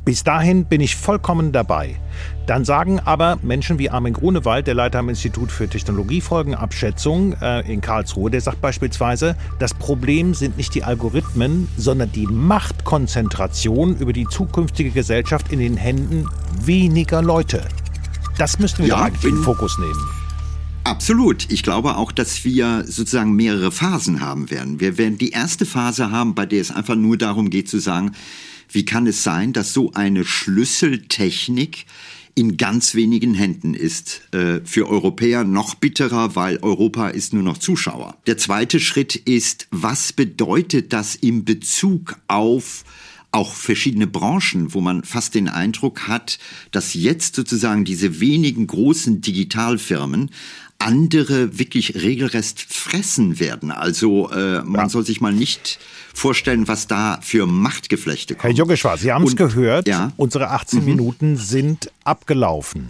Bis 0.06 0.24
dahin 0.24 0.66
bin 0.66 0.80
ich 0.80 0.96
vollkommen 0.96 1.52
dabei. 1.52 1.96
Dann 2.46 2.66
sagen 2.66 3.00
aber 3.00 3.40
Menschen 3.42 3.80
wie 3.80 3.90
Armin 3.90 4.14
Grunewald, 4.14 4.68
der 4.68 4.76
Leiter 4.76 5.00
am 5.00 5.10
Institut 5.10 5.52
für 5.52 5.68
Technologiefolgenabschätzung 5.68 7.34
äh, 7.42 7.62
in 7.62 7.82
Karlsruhe, 7.82 8.30
der 8.30 8.42
sagt 8.42 8.62
beispielsweise, 8.62 9.36
das 9.58 9.74
Problem 9.74 10.36
sind 10.36 10.56
nicht 10.56 10.76
die 10.76 10.84
Algorithmen, 10.84 11.68
sondern 11.76 12.12
die 12.12 12.28
Machtkonzentration 12.28 13.98
über 13.98 14.14
die 14.14 14.28
zukünftige 14.28 14.92
Gesellschaft 14.92 15.52
in 15.52 15.58
den 15.58 15.78
Händen 15.78 16.28
weniger 16.62 17.24
Leute. 17.24 17.68
Das 18.38 18.60
müssten 18.60 18.84
wir 18.84 18.90
ja, 18.90 19.02
eigentlich 19.02 19.24
in 19.24 19.38
den 19.38 19.44
Fokus 19.44 19.80
nehmen. 19.80 20.23
Absolut. 20.84 21.50
Ich 21.50 21.64
glaube 21.64 21.96
auch, 21.96 22.12
dass 22.12 22.44
wir 22.44 22.84
sozusagen 22.88 23.36
mehrere 23.36 23.72
Phasen 23.72 24.20
haben 24.20 24.50
werden. 24.52 24.80
Wir 24.80 24.98
werden 24.98 25.18
die 25.18 25.30
erste 25.30 25.66
Phase 25.66 26.12
haben, 26.12 26.36
bei 26.36 26.46
der 26.46 26.62
es 26.62 26.72
einfach 26.72 26.96
nur 26.96 27.18
darum 27.18 27.50
geht 27.50 27.70
zu 27.70 27.80
sagen, 27.80 28.12
wie 28.70 28.86
kann 28.86 29.08
es 29.08 29.24
sein, 29.24 29.54
dass 29.54 29.74
so 29.74 29.94
eine 29.94 30.26
Schlüsseltechnik 30.26 31.86
in 32.36 32.58
ganz 32.58 32.96
wenigen 32.96 33.34
Händen 33.34 33.76
ist. 33.76 34.22
Äh, 34.34 34.62
für 34.66 34.90
Europäer 34.90 35.44
noch 35.44 35.76
bitterer, 35.76 36.36
weil 36.36 36.58
Europa 36.58 37.10
ist 37.10 37.34
nur 37.34 37.44
noch 37.44 37.60
Zuschauer. 37.60 38.18
Der 38.26 38.38
zweite 38.38 38.80
Schritt 38.80 39.16
ist, 39.16 39.68
was 39.72 40.12
bedeutet 40.12 40.92
das 40.92 41.16
im 41.16 41.46
Bezug 41.46 42.18
auf 42.28 42.84
auch 43.32 43.54
verschiedene 43.54 44.06
Branchen, 44.06 44.76
wo 44.76 44.82
man 44.82 45.04
fast 45.04 45.34
den 45.34 45.50
Eindruck 45.50 46.08
hat, 46.08 46.38
dass 46.72 46.94
jetzt 46.94 47.36
sozusagen 47.36 47.84
diese 47.84 48.20
wenigen 48.20 48.68
großen 48.68 49.22
Digitalfirmen 49.22 50.30
andere 50.84 51.58
wirklich 51.58 51.96
regelrecht 51.96 52.62
fressen 52.62 53.40
werden. 53.40 53.72
Also 53.72 54.30
äh, 54.32 54.62
man 54.64 54.82
ja. 54.82 54.90
soll 54.90 55.06
sich 55.06 55.22
mal 55.22 55.34
nicht 55.34 55.80
vorstellen, 56.14 56.68
was 56.68 56.88
da 56.88 57.20
für 57.22 57.46
Machtgeflechte 57.46 58.36
kommen. 58.36 58.54
Herr 58.54 58.58
Joggeschwar, 58.58 58.98
Sie 58.98 59.12
haben 59.12 59.26
es 59.26 59.36
gehört, 59.36 59.88
ja? 59.88 60.12
unsere 60.18 60.50
18 60.50 60.80
mhm. 60.80 60.86
Minuten 60.86 61.38
sind 61.38 61.92
abgelaufen. 62.04 62.90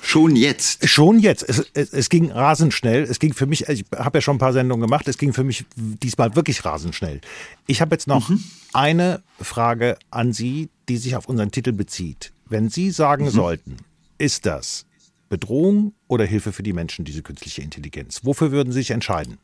Schon 0.00 0.36
jetzt. 0.36 0.88
Schon 0.88 1.18
jetzt. 1.18 1.48
Es, 1.48 1.66
es, 1.74 1.92
es, 1.92 2.08
ging 2.08 2.30
rasend 2.30 2.72
schnell. 2.72 3.02
Es 3.02 3.18
ging 3.18 3.34
für 3.34 3.46
mich, 3.46 3.68
ich 3.68 3.84
habe 3.96 4.18
ja 4.18 4.22
schon 4.22 4.36
ein 4.36 4.38
paar 4.38 4.52
Sendungen 4.52 4.82
gemacht, 4.82 5.08
es 5.08 5.18
ging 5.18 5.32
für 5.32 5.44
mich 5.44 5.64
diesmal 5.76 6.36
wirklich 6.36 6.64
rasend 6.64 6.94
schnell. 6.94 7.20
Ich 7.66 7.80
habe 7.80 7.94
jetzt 7.94 8.06
noch 8.06 8.28
mhm. 8.28 8.42
eine 8.72 9.22
Frage 9.40 9.98
an 10.10 10.32
Sie, 10.32 10.68
die 10.88 10.98
sich 10.98 11.16
auf 11.16 11.28
unseren 11.28 11.50
Titel 11.50 11.72
bezieht. 11.72 12.32
Wenn 12.48 12.68
Sie 12.68 12.90
sagen 12.90 13.24
mhm. 13.24 13.30
sollten, 13.30 13.76
ist 14.18 14.46
das 14.46 14.86
Bedrohung 15.28 15.94
oder 16.06 16.24
Hilfe 16.24 16.52
für 16.52 16.62
die 16.62 16.72
Menschen, 16.72 17.04
diese 17.04 17.22
künstliche 17.22 17.62
Intelligenz? 17.62 18.20
Wofür 18.24 18.50
würden 18.50 18.72
Sie 18.72 18.80
sich 18.80 18.90
entscheiden? 18.90 19.38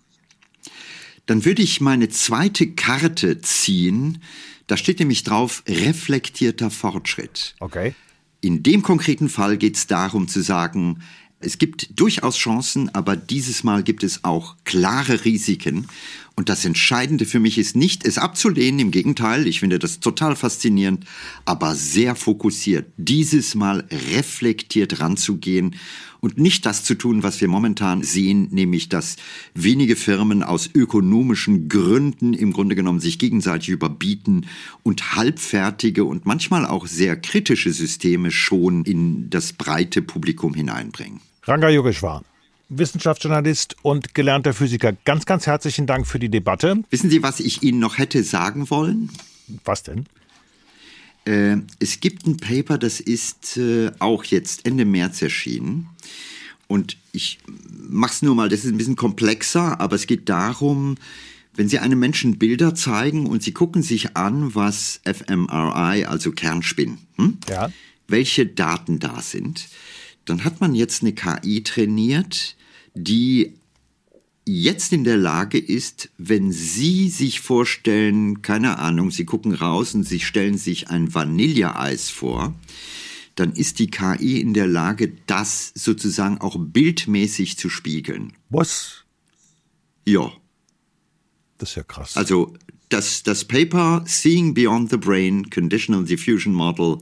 Dann 1.27 1.44
würde 1.44 1.62
ich 1.62 1.81
meine 1.81 2.09
zweite 2.09 2.73
Karte 2.73 3.40
ziehen. 3.40 4.23
Da 4.66 4.77
steht 4.77 4.99
nämlich 4.99 5.23
drauf 5.25 5.62
reflektierter 5.66 6.70
Fortschritt. 6.70 7.55
Okay. 7.61 7.94
In 8.40 8.62
dem 8.62 8.83
konkreten 8.83 9.29
Fall 9.29 9.57
geht 9.57 9.77
es 9.77 9.87
darum 9.87 10.29
zu 10.29 10.42
sagen, 10.42 11.03
es 11.40 11.59
gibt 11.59 11.99
durchaus 11.99 12.37
Chancen, 12.37 12.94
aber 12.94 13.16
dieses 13.16 13.64
Mal 13.64 13.83
gibt 13.83 14.03
es 14.03 14.25
auch 14.25 14.57
klare 14.64 15.25
Risiken. 15.25 15.88
Und 16.37 16.49
das 16.49 16.64
Entscheidende 16.64 17.27
für 17.27 17.38
mich 17.38 17.59
ist 17.59 17.77
nicht, 17.77 18.05
es 18.05 18.18
abzulehnen, 18.18 18.81
im 18.81 18.90
Gegenteil, 18.90 19.47
ich 19.47 19.61
finde 19.61 19.79
das 19.79 20.01
total 20.01 20.35
faszinierend, 20.35 21.05
aber 21.44 21.77
sehr 21.77 22.16
fokussiert, 22.16 22.87
dieses 22.97 23.55
Mal 23.55 23.85
reflektiert 24.12 24.99
ranzugehen 25.01 25.77
und 26.18 26.38
nicht 26.38 26.66
das 26.66 26.83
zu 26.83 26.97
tun, 26.97 27.23
was 27.23 27.40
wir 27.40 27.47
momentan 27.47 28.03
sehen, 28.03 28.49
nämlich 28.51 28.88
dass 28.88 29.16
wenige 29.55 29.94
Firmen 29.94 30.42
aus 30.42 30.68
ökonomischen 30.75 31.68
Gründen 31.68 32.35
im 32.35 32.53
Grunde 32.53 32.75
genommen 32.75 32.99
sich 32.99 33.20
gegenseitig 33.20 33.68
überbieten 33.68 34.47
und 34.83 35.14
halbfertige 35.14 36.05
und 36.05 36.27
manchmal 36.27 36.66
auch 36.66 36.87
sehr 36.87 37.14
kritische 37.16 37.73
Systeme 37.73 38.33
schon 38.33 38.85
in 38.85 39.31
das 39.31 39.53
breite 39.53 40.03
Publikum 40.03 40.55
hineinbringen. 40.55 41.20
Ranga 41.44 41.68
Yogeshwar. 41.68 42.25
Wissenschaftsjournalist 42.68 43.77
und 43.83 44.14
gelernter 44.14 44.55
Physiker. 44.55 44.92
Ganz, 45.05 45.27
ganz 45.27 45.46
herzlichen 45.46 45.87
Dank 45.87 46.07
für 46.07 46.18
die 46.18 46.29
Debatte. 46.29 46.83
Wissen 46.90 47.11
Sie, 47.11 47.22
was 47.22 47.40
ich 47.40 47.62
Ihnen 47.62 47.79
noch 47.79 47.98
hätte 47.98 48.22
sagen 48.24 48.70
wollen? 48.70 49.11
Was 49.64 49.83
denn? 49.83 50.07
Äh, 51.24 51.57
es 51.79 52.00
gibt 52.00 52.27
ein 52.27 52.37
Paper, 52.37 52.79
das 52.79 53.00
ist 53.00 53.57
äh, 53.57 53.90
auch 53.98 54.24
jetzt 54.24 54.66
Ende 54.66 54.85
März 54.85 55.22
erschienen. 55.22 55.88
Und 56.66 56.96
ich 57.12 57.38
mache 57.70 58.12
es 58.12 58.22
nur 58.22 58.35
mal, 58.35 58.48
das 58.48 58.64
ist 58.64 58.72
ein 58.72 58.79
bisschen 58.79 58.96
komplexer, 58.96 59.81
aber 59.81 59.96
es 59.96 60.07
geht 60.07 60.29
darum, 60.29 60.96
wenn 61.55 61.68
Sie 61.68 61.79
einem 61.79 61.98
Menschen 61.98 62.38
Bilder 62.38 62.74
zeigen 62.74 63.27
und 63.27 63.42
Sie 63.42 63.53
gucken 63.53 63.83
sich 63.83 64.16
an, 64.16 64.55
was 64.55 65.00
fMRI, 65.05 66.07
also 66.07 66.33
Kernspinnen, 66.33 66.98
hm? 67.16 67.38
ja. 67.48 67.70
welche 68.09 68.46
Daten 68.46 68.98
da 68.98 69.20
sind, 69.20 69.68
dann 70.24 70.44
hat 70.44 70.60
man 70.60 70.74
jetzt 70.74 71.02
eine 71.02 71.12
KI 71.12 71.62
trainiert, 71.62 72.56
die 72.94 73.54
jetzt 74.46 74.92
in 74.92 75.04
der 75.04 75.16
Lage 75.16 75.58
ist, 75.58 76.10
wenn 76.18 76.52
Sie 76.52 77.08
sich 77.08 77.40
vorstellen, 77.40 78.42
keine 78.42 78.78
Ahnung, 78.78 79.10
Sie 79.10 79.24
gucken 79.24 79.54
raus 79.54 79.94
und 79.94 80.04
Sie 80.04 80.20
stellen 80.20 80.58
sich 80.58 80.90
ein 80.90 81.14
Vanilleeis 81.14 82.10
vor, 82.10 82.54
dann 83.34 83.52
ist 83.52 83.78
die 83.78 83.90
KI 83.90 84.40
in 84.40 84.54
der 84.54 84.66
Lage, 84.66 85.16
das 85.26 85.72
sozusagen 85.74 86.38
auch 86.38 86.56
bildmäßig 86.58 87.58
zu 87.58 87.68
spiegeln. 87.68 88.32
Was? 88.48 89.04
Ja. 90.04 90.32
Das 91.58 91.70
ist 91.70 91.76
ja 91.76 91.82
krass. 91.82 92.16
Also 92.16 92.54
das, 92.90 93.22
das 93.22 93.44
Paper 93.44 94.04
Seeing 94.06 94.54
Beyond 94.54 94.90
the 94.90 94.96
Brain 94.96 95.50
Conditional 95.50 96.04
Diffusion 96.04 96.52
Model 96.52 96.98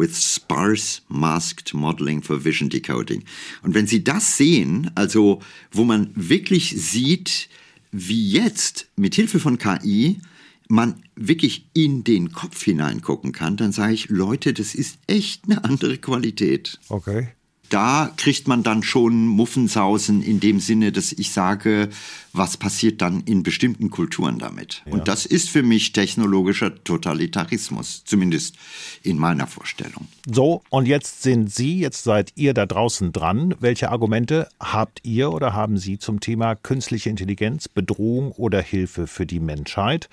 with 0.00 0.16
sparse 0.16 1.02
masked 1.08 1.74
modeling 1.74 2.22
for 2.22 2.44
vision 2.44 2.68
decoding. 2.68 3.22
Und 3.62 3.74
wenn 3.74 3.86
Sie 3.86 4.02
das 4.02 4.36
sehen, 4.36 4.90
also 4.94 5.40
wo 5.70 5.84
man 5.84 6.10
wirklich 6.14 6.74
sieht, 6.76 7.48
wie 7.92 8.30
jetzt 8.30 8.88
mit 8.96 9.14
Hilfe 9.14 9.38
von 9.38 9.58
KI 9.58 10.20
man 10.68 11.02
wirklich 11.16 11.68
in 11.74 12.04
den 12.04 12.32
Kopf 12.32 12.62
hineingucken 12.62 13.32
kann, 13.32 13.56
dann 13.56 13.72
sage 13.72 13.92
ich, 13.92 14.08
Leute, 14.08 14.52
das 14.52 14.74
ist 14.74 14.98
echt 15.06 15.44
eine 15.46 15.64
andere 15.64 15.98
Qualität. 15.98 16.78
Okay 16.88 17.28
da 17.70 18.10
kriegt 18.16 18.48
man 18.48 18.62
dann 18.62 18.82
schon 18.82 19.26
Muffensausen 19.26 20.22
in 20.22 20.40
dem 20.40 20.60
Sinne, 20.60 20.92
dass 20.92 21.12
ich 21.12 21.32
sage, 21.32 21.88
was 22.32 22.56
passiert 22.56 23.00
dann 23.00 23.22
in 23.22 23.42
bestimmten 23.42 23.90
Kulturen 23.90 24.38
damit. 24.38 24.82
Ja. 24.86 24.92
Und 24.92 25.08
das 25.08 25.26
ist 25.26 25.50
für 25.50 25.62
mich 25.62 25.92
technologischer 25.92 26.82
Totalitarismus, 26.84 28.02
zumindest 28.04 28.56
in 29.02 29.18
meiner 29.18 29.46
Vorstellung. 29.46 30.06
So, 30.30 30.62
und 30.68 30.86
jetzt 30.86 31.22
sind 31.22 31.52
Sie, 31.52 31.80
jetzt 31.80 32.04
seid 32.04 32.32
ihr 32.36 32.54
da 32.54 32.66
draußen 32.66 33.12
dran. 33.12 33.54
Welche 33.60 33.90
Argumente 33.90 34.48
habt 34.60 35.00
ihr 35.04 35.32
oder 35.32 35.54
haben 35.54 35.78
Sie 35.78 35.98
zum 35.98 36.20
Thema 36.20 36.54
künstliche 36.54 37.10
Intelligenz, 37.10 37.68
Bedrohung 37.68 38.32
oder 38.32 38.60
Hilfe 38.60 39.06
für 39.06 39.26
die 39.26 39.40
Menschheit? 39.40 40.08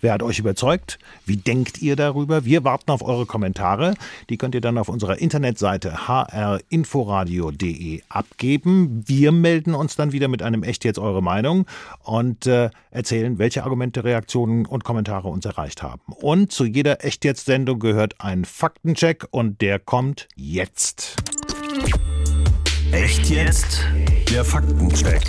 Wer 0.00 0.12
hat 0.12 0.22
euch 0.22 0.38
überzeugt? 0.38 0.98
Wie 1.26 1.36
denkt 1.36 1.82
ihr 1.82 1.96
darüber? 1.96 2.44
Wir 2.44 2.64
warten 2.64 2.90
auf 2.90 3.02
eure 3.02 3.26
Kommentare. 3.26 3.94
Die 4.28 4.36
könnt 4.36 4.54
ihr 4.54 4.60
dann 4.60 4.78
auf 4.78 4.88
unserer 4.88 5.18
Internetseite 5.18 6.08
hrinfo 6.08 6.99
inforadio.de 7.00 8.02
abgeben. 8.10 9.02
Wir 9.06 9.32
melden 9.32 9.74
uns 9.74 9.96
dann 9.96 10.12
wieder 10.12 10.28
mit 10.28 10.42
einem 10.42 10.62
Echt 10.62 10.84
jetzt 10.84 10.98
eure 10.98 11.22
Meinung 11.22 11.66
und 12.02 12.46
äh, 12.46 12.68
erzählen, 12.90 13.38
welche 13.38 13.64
Argumente, 13.64 14.04
Reaktionen 14.04 14.66
und 14.66 14.84
Kommentare 14.84 15.28
uns 15.28 15.46
erreicht 15.46 15.82
haben. 15.82 16.12
Und 16.20 16.52
zu 16.52 16.66
jeder 16.66 17.02
Echt 17.04 17.24
jetzt 17.24 17.46
Sendung 17.46 17.78
gehört 17.78 18.20
ein 18.20 18.44
Faktencheck 18.44 19.26
und 19.30 19.62
der 19.62 19.78
kommt 19.78 20.28
jetzt. 20.36 21.16
Echt 22.92 23.30
jetzt? 23.30 23.80
Der 24.30 24.44
Faktencheck. 24.44 25.22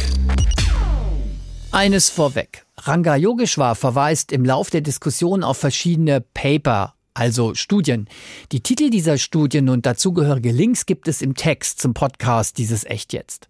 Eines 1.71 2.09
vorweg. 2.09 2.65
Ranga 2.79 3.15
Yogeshwar 3.15 3.75
verweist 3.75 4.33
im 4.33 4.43
Lauf 4.43 4.69
der 4.69 4.81
Diskussion 4.81 5.43
auf 5.43 5.57
verschiedene 5.57 6.19
Paper 6.19 6.95
also 7.13 7.53
Studien. 7.55 8.07
Die 8.51 8.61
Titel 8.61 8.89
dieser 8.89 9.17
Studien 9.17 9.69
und 9.69 9.85
dazugehörige 9.85 10.51
Links 10.51 10.85
gibt 10.85 11.07
es 11.07 11.21
im 11.21 11.35
Text 11.35 11.81
zum 11.81 11.93
Podcast 11.93 12.57
dieses 12.57 12.83
Echt 12.85 13.13
jetzt. 13.13 13.47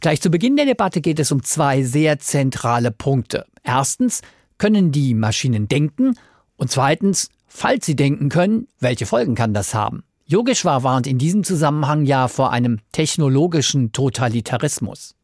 Gleich 0.00 0.20
zu 0.20 0.30
Beginn 0.30 0.56
der 0.56 0.66
Debatte 0.66 1.00
geht 1.00 1.18
es 1.18 1.32
um 1.32 1.42
zwei 1.42 1.82
sehr 1.82 2.18
zentrale 2.18 2.90
Punkte. 2.90 3.46
Erstens, 3.62 4.22
können 4.58 4.92
die 4.92 5.14
Maschinen 5.14 5.68
denken? 5.68 6.16
Und 6.56 6.70
zweitens, 6.70 7.30
falls 7.46 7.86
sie 7.86 7.96
denken 7.96 8.28
können, 8.28 8.68
welche 8.78 9.06
Folgen 9.06 9.34
kann 9.34 9.54
das 9.54 9.74
haben? 9.74 10.04
Yogeshwar 10.26 10.84
warnt 10.84 11.06
in 11.06 11.18
diesem 11.18 11.44
Zusammenhang 11.44 12.04
ja 12.04 12.28
vor 12.28 12.52
einem 12.52 12.78
technologischen 12.92 13.92
Totalitarismus. 13.92 15.16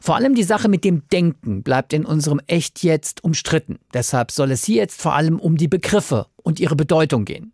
Vor 0.00 0.16
allem 0.16 0.34
die 0.34 0.42
Sache 0.42 0.68
mit 0.68 0.84
dem 0.84 1.08
Denken 1.08 1.62
bleibt 1.62 1.92
in 1.92 2.04
unserem 2.04 2.40
Echt 2.46 2.82
jetzt 2.82 3.24
umstritten. 3.24 3.78
Deshalb 3.94 4.30
soll 4.30 4.50
es 4.50 4.64
hier 4.64 4.76
jetzt 4.76 5.00
vor 5.00 5.14
allem 5.14 5.38
um 5.38 5.56
die 5.56 5.68
Begriffe 5.68 6.26
und 6.48 6.60
ihre 6.60 6.76
Bedeutung 6.76 7.26
gehen. 7.26 7.52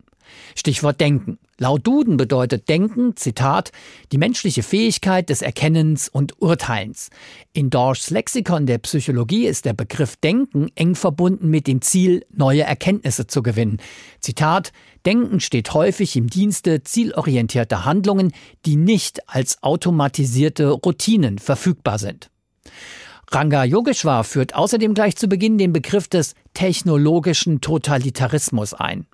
Stichwort 0.55 1.01
Denken. 1.01 1.37
Laut 1.57 1.85
Duden 1.85 2.15
bedeutet 2.15 2.69
Denken, 2.69 3.17
Zitat, 3.17 3.73
die 4.13 4.17
menschliche 4.17 4.63
Fähigkeit 4.63 5.29
des 5.29 5.41
Erkennens 5.41 6.07
und 6.07 6.41
Urteilens. 6.41 7.09
In 7.51 7.69
Dorschs 7.69 8.09
Lexikon 8.09 8.65
der 8.65 8.77
Psychologie 8.77 9.47
ist 9.47 9.65
der 9.65 9.73
Begriff 9.73 10.15
Denken 10.15 10.69
eng 10.75 10.95
verbunden 10.95 11.49
mit 11.49 11.67
dem 11.67 11.81
Ziel, 11.81 12.25
neue 12.33 12.63
Erkenntnisse 12.63 13.27
zu 13.27 13.43
gewinnen. 13.43 13.81
Zitat, 14.21 14.71
Denken 15.05 15.41
steht 15.41 15.73
häufig 15.73 16.15
im 16.15 16.27
Dienste 16.27 16.83
zielorientierter 16.83 17.83
Handlungen, 17.83 18.31
die 18.65 18.77
nicht 18.77 19.27
als 19.27 19.61
automatisierte 19.61 20.69
Routinen 20.69 21.37
verfügbar 21.37 21.99
sind. 21.99 22.29
Ranga 23.31 23.63
Yogeshwar 23.63 24.23
führt 24.23 24.55
außerdem 24.55 24.93
gleich 24.93 25.15
zu 25.15 25.27
Beginn 25.27 25.57
den 25.57 25.73
Begriff 25.73 26.07
des 26.07 26.35
technologischen 26.53 27.61
Totalitarismus 27.61 28.73
ein. 28.73 29.07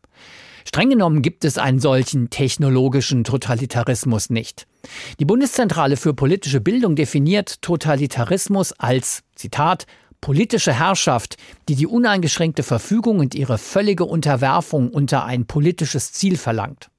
Streng 0.66 0.90
genommen 0.90 1.22
gibt 1.22 1.44
es 1.44 1.58
einen 1.58 1.80
solchen 1.80 2.30
technologischen 2.30 3.24
Totalitarismus 3.24 4.30
nicht. 4.30 4.68
Die 5.20 5.26
Bundeszentrale 5.26 5.98
für 5.98 6.14
politische 6.14 6.62
Bildung 6.62 6.96
definiert 6.96 7.62
Totalitarismus 7.62 8.74
als, 8.74 9.24
Zitat, 9.36 9.86
politische 10.20 10.74
Herrschaft, 10.74 11.38
die 11.68 11.76
die 11.76 11.88
uneingeschränkte 11.88 12.64
Verfügung 12.64 13.20
und 13.20 13.34
ihre 13.34 13.58
völlige 13.58 14.06
Unterwerfung 14.06 14.90
unter 14.90 15.26
ein 15.26 15.46
politisches 15.46 16.14
Ziel 16.14 16.38
verlangt. 16.38 16.90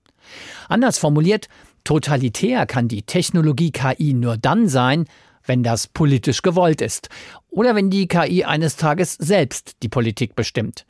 Anders 0.68 0.98
formuliert, 0.98 1.48
totalitär 1.84 2.66
kann 2.66 2.88
die 2.88 3.02
Technologie 3.02 3.70
KI 3.70 4.14
nur 4.14 4.36
dann 4.36 4.68
sein, 4.68 5.04
wenn 5.44 5.62
das 5.62 5.86
politisch 5.86 6.42
gewollt 6.42 6.80
ist 6.80 7.08
oder 7.50 7.74
wenn 7.74 7.90
die 7.90 8.08
KI 8.08 8.44
eines 8.44 8.76
Tages 8.76 9.14
selbst 9.14 9.76
die 9.82 9.88
Politik 9.88 10.34
bestimmt. 10.34 10.86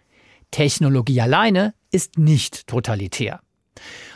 Technologie 0.51 1.21
alleine 1.21 1.75
ist 1.91 2.19
nicht 2.19 2.67
totalitär. 2.67 3.41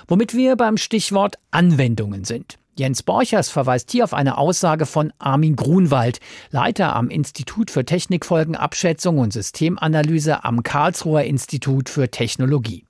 Womit 0.08 0.34
wir 0.34 0.56
beim 0.56 0.76
Stichwort 0.76 1.36
Anwendungen 1.50 2.24
sind. 2.24 2.58
Jens 2.78 3.02
Borchers 3.02 3.48
verweist 3.48 3.90
hier 3.90 4.04
auf 4.04 4.12
eine 4.12 4.36
Aussage 4.36 4.84
von 4.84 5.10
Armin 5.18 5.56
Grunwald, 5.56 6.20
Leiter 6.50 6.94
am 6.94 7.08
Institut 7.08 7.70
für 7.70 7.86
Technikfolgenabschätzung 7.86 9.18
und 9.18 9.32
Systemanalyse 9.32 10.44
am 10.44 10.62
Karlsruher 10.62 11.22
Institut 11.24 11.88
für 11.88 12.10
Technologie. 12.10 12.84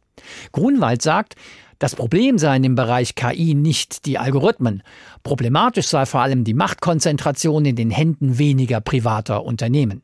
Grunwald 0.50 1.02
sagt, 1.02 1.36
das 1.78 1.94
Problem 1.94 2.38
seien 2.38 2.64
im 2.64 2.74
Bereich 2.74 3.14
KI 3.14 3.54
nicht 3.54 4.06
die 4.06 4.18
Algorithmen. 4.18 4.82
Problematisch 5.22 5.86
sei 5.86 6.06
vor 6.06 6.20
allem 6.20 6.44
die 6.44 6.54
Machtkonzentration 6.54 7.64
in 7.64 7.76
den 7.76 7.90
Händen 7.90 8.38
weniger 8.38 8.80
privater 8.80 9.44
Unternehmen. 9.44 10.02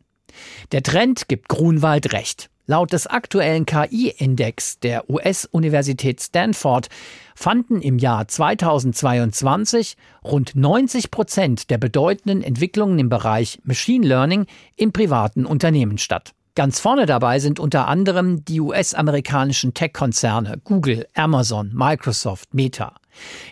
Der 0.72 0.82
Trend 0.82 1.28
gibt 1.28 1.48
Grunwald 1.48 2.12
recht. 2.12 2.48
Laut 2.66 2.92
des 2.92 3.08
aktuellen 3.08 3.66
KI-Index 3.66 4.78
der 4.78 5.10
US-Universität 5.10 6.20
Stanford 6.20 6.88
fanden 7.34 7.82
im 7.82 7.98
Jahr 7.98 8.28
2022 8.28 9.96
rund 10.24 10.54
90 10.54 11.10
Prozent 11.10 11.70
der 11.70 11.78
bedeutenden 11.78 12.40
Entwicklungen 12.42 12.98
im 13.00 13.08
Bereich 13.08 13.58
Machine 13.64 14.06
Learning 14.06 14.46
in 14.76 14.92
privaten 14.92 15.44
Unternehmen 15.44 15.98
statt. 15.98 16.34
Ganz 16.54 16.80
vorne 16.80 17.06
dabei 17.06 17.38
sind 17.38 17.58
unter 17.58 17.88
anderem 17.88 18.44
die 18.44 18.60
US-amerikanischen 18.60 19.74
Tech-Konzerne 19.74 20.60
Google, 20.64 21.06
Amazon, 21.14 21.70
Microsoft, 21.72 22.52
Meta. 22.52 22.94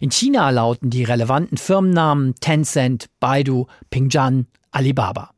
In 0.01 0.11
China 0.11 0.51
lauten 0.51 0.91
die 0.91 1.05
relevanten 1.05 1.57
Firmennamen 1.57 2.35
Tencent, 2.41 3.07
Baidu, 3.21 3.67
Pingjan, 3.91 4.47
Alibaba. 4.71 5.31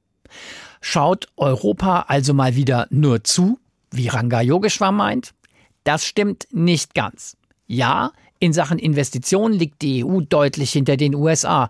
Schaut 0.81 1.29
Europa 1.37 2.07
also 2.09 2.35
mal 2.35 2.57
wieder 2.57 2.89
nur 2.91 3.23
zu 3.23 3.59
wie 3.93 4.09
Ranga 4.09 4.41
Yogeshwar 4.41 4.91
meint? 4.91 5.35
Das 5.85 6.05
stimmt 6.05 6.49
nicht 6.51 6.95
ganz. 6.95 7.37
Ja, 7.67 8.13
in 8.39 8.53
Sachen 8.53 8.79
Investitionen 8.79 9.55
liegt 9.55 9.83
die 9.83 10.05
EU 10.05 10.21
deutlich 10.21 10.73
hinter 10.73 10.97
den 10.97 11.15
USA, 11.15 11.69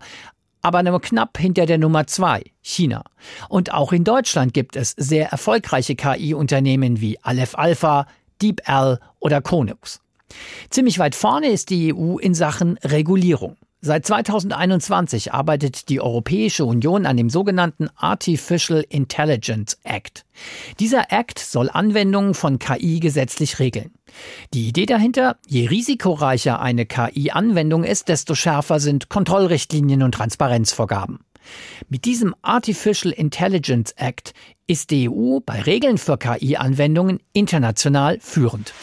aber 0.63 0.81
nur 0.81 0.99
knapp 1.01 1.37
hinter 1.37 1.67
der 1.67 1.77
Nummer 1.77 2.07
zwei, 2.07 2.43
China. 2.61 3.03
Und 3.49 3.73
auch 3.73 3.91
in 3.91 4.03
Deutschland 4.03 4.53
gibt 4.53 4.75
es 4.75 4.95
sehr 4.97 5.29
erfolgreiche 5.29 5.95
KI-Unternehmen 5.95 6.99
wie 6.99 7.19
Aleph 7.21 7.55
Alpha, 7.55 8.07
DeepL 8.41 8.99
oder 9.19 9.41
Konux. 9.41 10.01
Ziemlich 10.69 10.97
weit 10.97 11.13
vorne 11.13 11.49
ist 11.49 11.69
die 11.69 11.93
EU 11.93 12.17
in 12.17 12.33
Sachen 12.33 12.77
Regulierung. 12.79 13.57
Seit 13.85 14.05
2021 14.05 15.33
arbeitet 15.33 15.89
die 15.89 15.99
Europäische 15.99 16.63
Union 16.63 17.05
an 17.05 17.17
dem 17.17 17.29
sogenannten 17.29 17.89
Artificial 17.97 18.85
Intelligence 18.87 19.77
Act. 19.83 20.23
Dieser 20.79 21.11
Act 21.11 21.37
soll 21.37 21.69
Anwendungen 21.69 22.33
von 22.33 22.59
KI 22.59 23.01
gesetzlich 23.01 23.59
regeln. 23.59 23.91
Die 24.53 24.69
Idee 24.69 24.85
dahinter, 24.85 25.35
je 25.47 25.67
risikoreicher 25.67 26.61
eine 26.61 26.85
KI-Anwendung 26.85 27.83
ist, 27.83 28.07
desto 28.07 28.35
schärfer 28.35 28.79
sind 28.79 29.09
Kontrollrichtlinien 29.09 30.01
und 30.01 30.13
Transparenzvorgaben. 30.13 31.19
Mit 31.89 32.05
diesem 32.05 32.33
Artificial 32.41 33.11
Intelligence 33.11 33.91
Act 33.97 34.33
ist 34.65 34.91
die 34.91 35.09
EU 35.09 35.39
bei 35.45 35.61
Regeln 35.61 35.97
für 35.97 36.17
KI-Anwendungen 36.17 37.19
international 37.33 38.17
führend. 38.21 38.73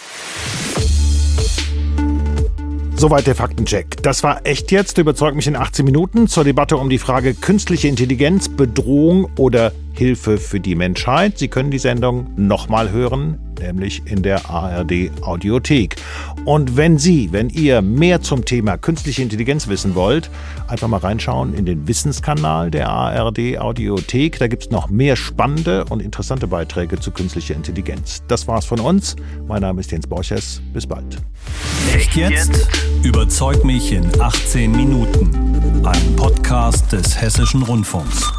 Soweit 3.00 3.26
der 3.26 3.34
Faktencheck. 3.34 4.02
Das 4.02 4.22
war 4.22 4.44
echt 4.44 4.70
jetzt, 4.70 4.98
überzeugt 4.98 5.34
mich 5.34 5.46
in 5.46 5.56
18 5.56 5.86
Minuten 5.86 6.28
zur 6.28 6.44
Debatte 6.44 6.76
um 6.76 6.90
die 6.90 6.98
Frage 6.98 7.32
künstliche 7.32 7.88
Intelligenz, 7.88 8.50
Bedrohung 8.50 9.26
oder 9.38 9.72
Hilfe 9.94 10.36
für 10.36 10.60
die 10.60 10.74
Menschheit. 10.74 11.38
Sie 11.38 11.48
können 11.48 11.70
die 11.70 11.78
Sendung 11.78 12.26
nochmal 12.36 12.90
hören, 12.90 13.38
nämlich 13.60 14.02
in 14.06 14.22
der 14.22 14.50
ARD 14.50 15.10
Audiothek. 15.22 15.96
Und 16.44 16.76
wenn 16.76 16.98
Sie, 16.98 17.32
wenn 17.32 17.48
ihr 17.50 17.82
mehr 17.82 18.20
zum 18.22 18.44
Thema 18.44 18.76
künstliche 18.76 19.22
Intelligenz 19.22 19.68
wissen 19.68 19.94
wollt, 19.94 20.30
einfach 20.66 20.88
mal 20.88 20.98
reinschauen 20.98 21.54
in 21.54 21.66
den 21.66 21.86
Wissenskanal 21.86 22.70
der 22.70 22.88
ARD 22.88 23.58
Audiothek. 23.58 24.38
Da 24.38 24.48
gibt 24.48 24.64
es 24.64 24.70
noch 24.70 24.90
mehr 24.90 25.16
spannende 25.16 25.84
und 25.84 26.00
interessante 26.00 26.46
Beiträge 26.46 26.98
zu 26.98 27.10
künstlicher 27.10 27.54
Intelligenz. 27.54 28.22
Das 28.26 28.48
war's 28.48 28.64
von 28.64 28.80
uns. 28.80 29.16
Mein 29.46 29.62
Name 29.62 29.80
ist 29.80 29.92
Jens 29.92 30.06
Borchers. 30.06 30.60
Bis 30.72 30.86
bald. 30.86 31.18
Echt 31.94 32.16
jetzt? 32.16 32.68
Überzeug 33.02 33.64
mich 33.64 33.92
in 33.92 34.08
18 34.20 34.72
Minuten. 34.72 35.84
Ein 35.84 36.16
Podcast 36.16 36.92
des 36.92 37.20
Hessischen 37.20 37.62
Rundfunks. 37.62 38.32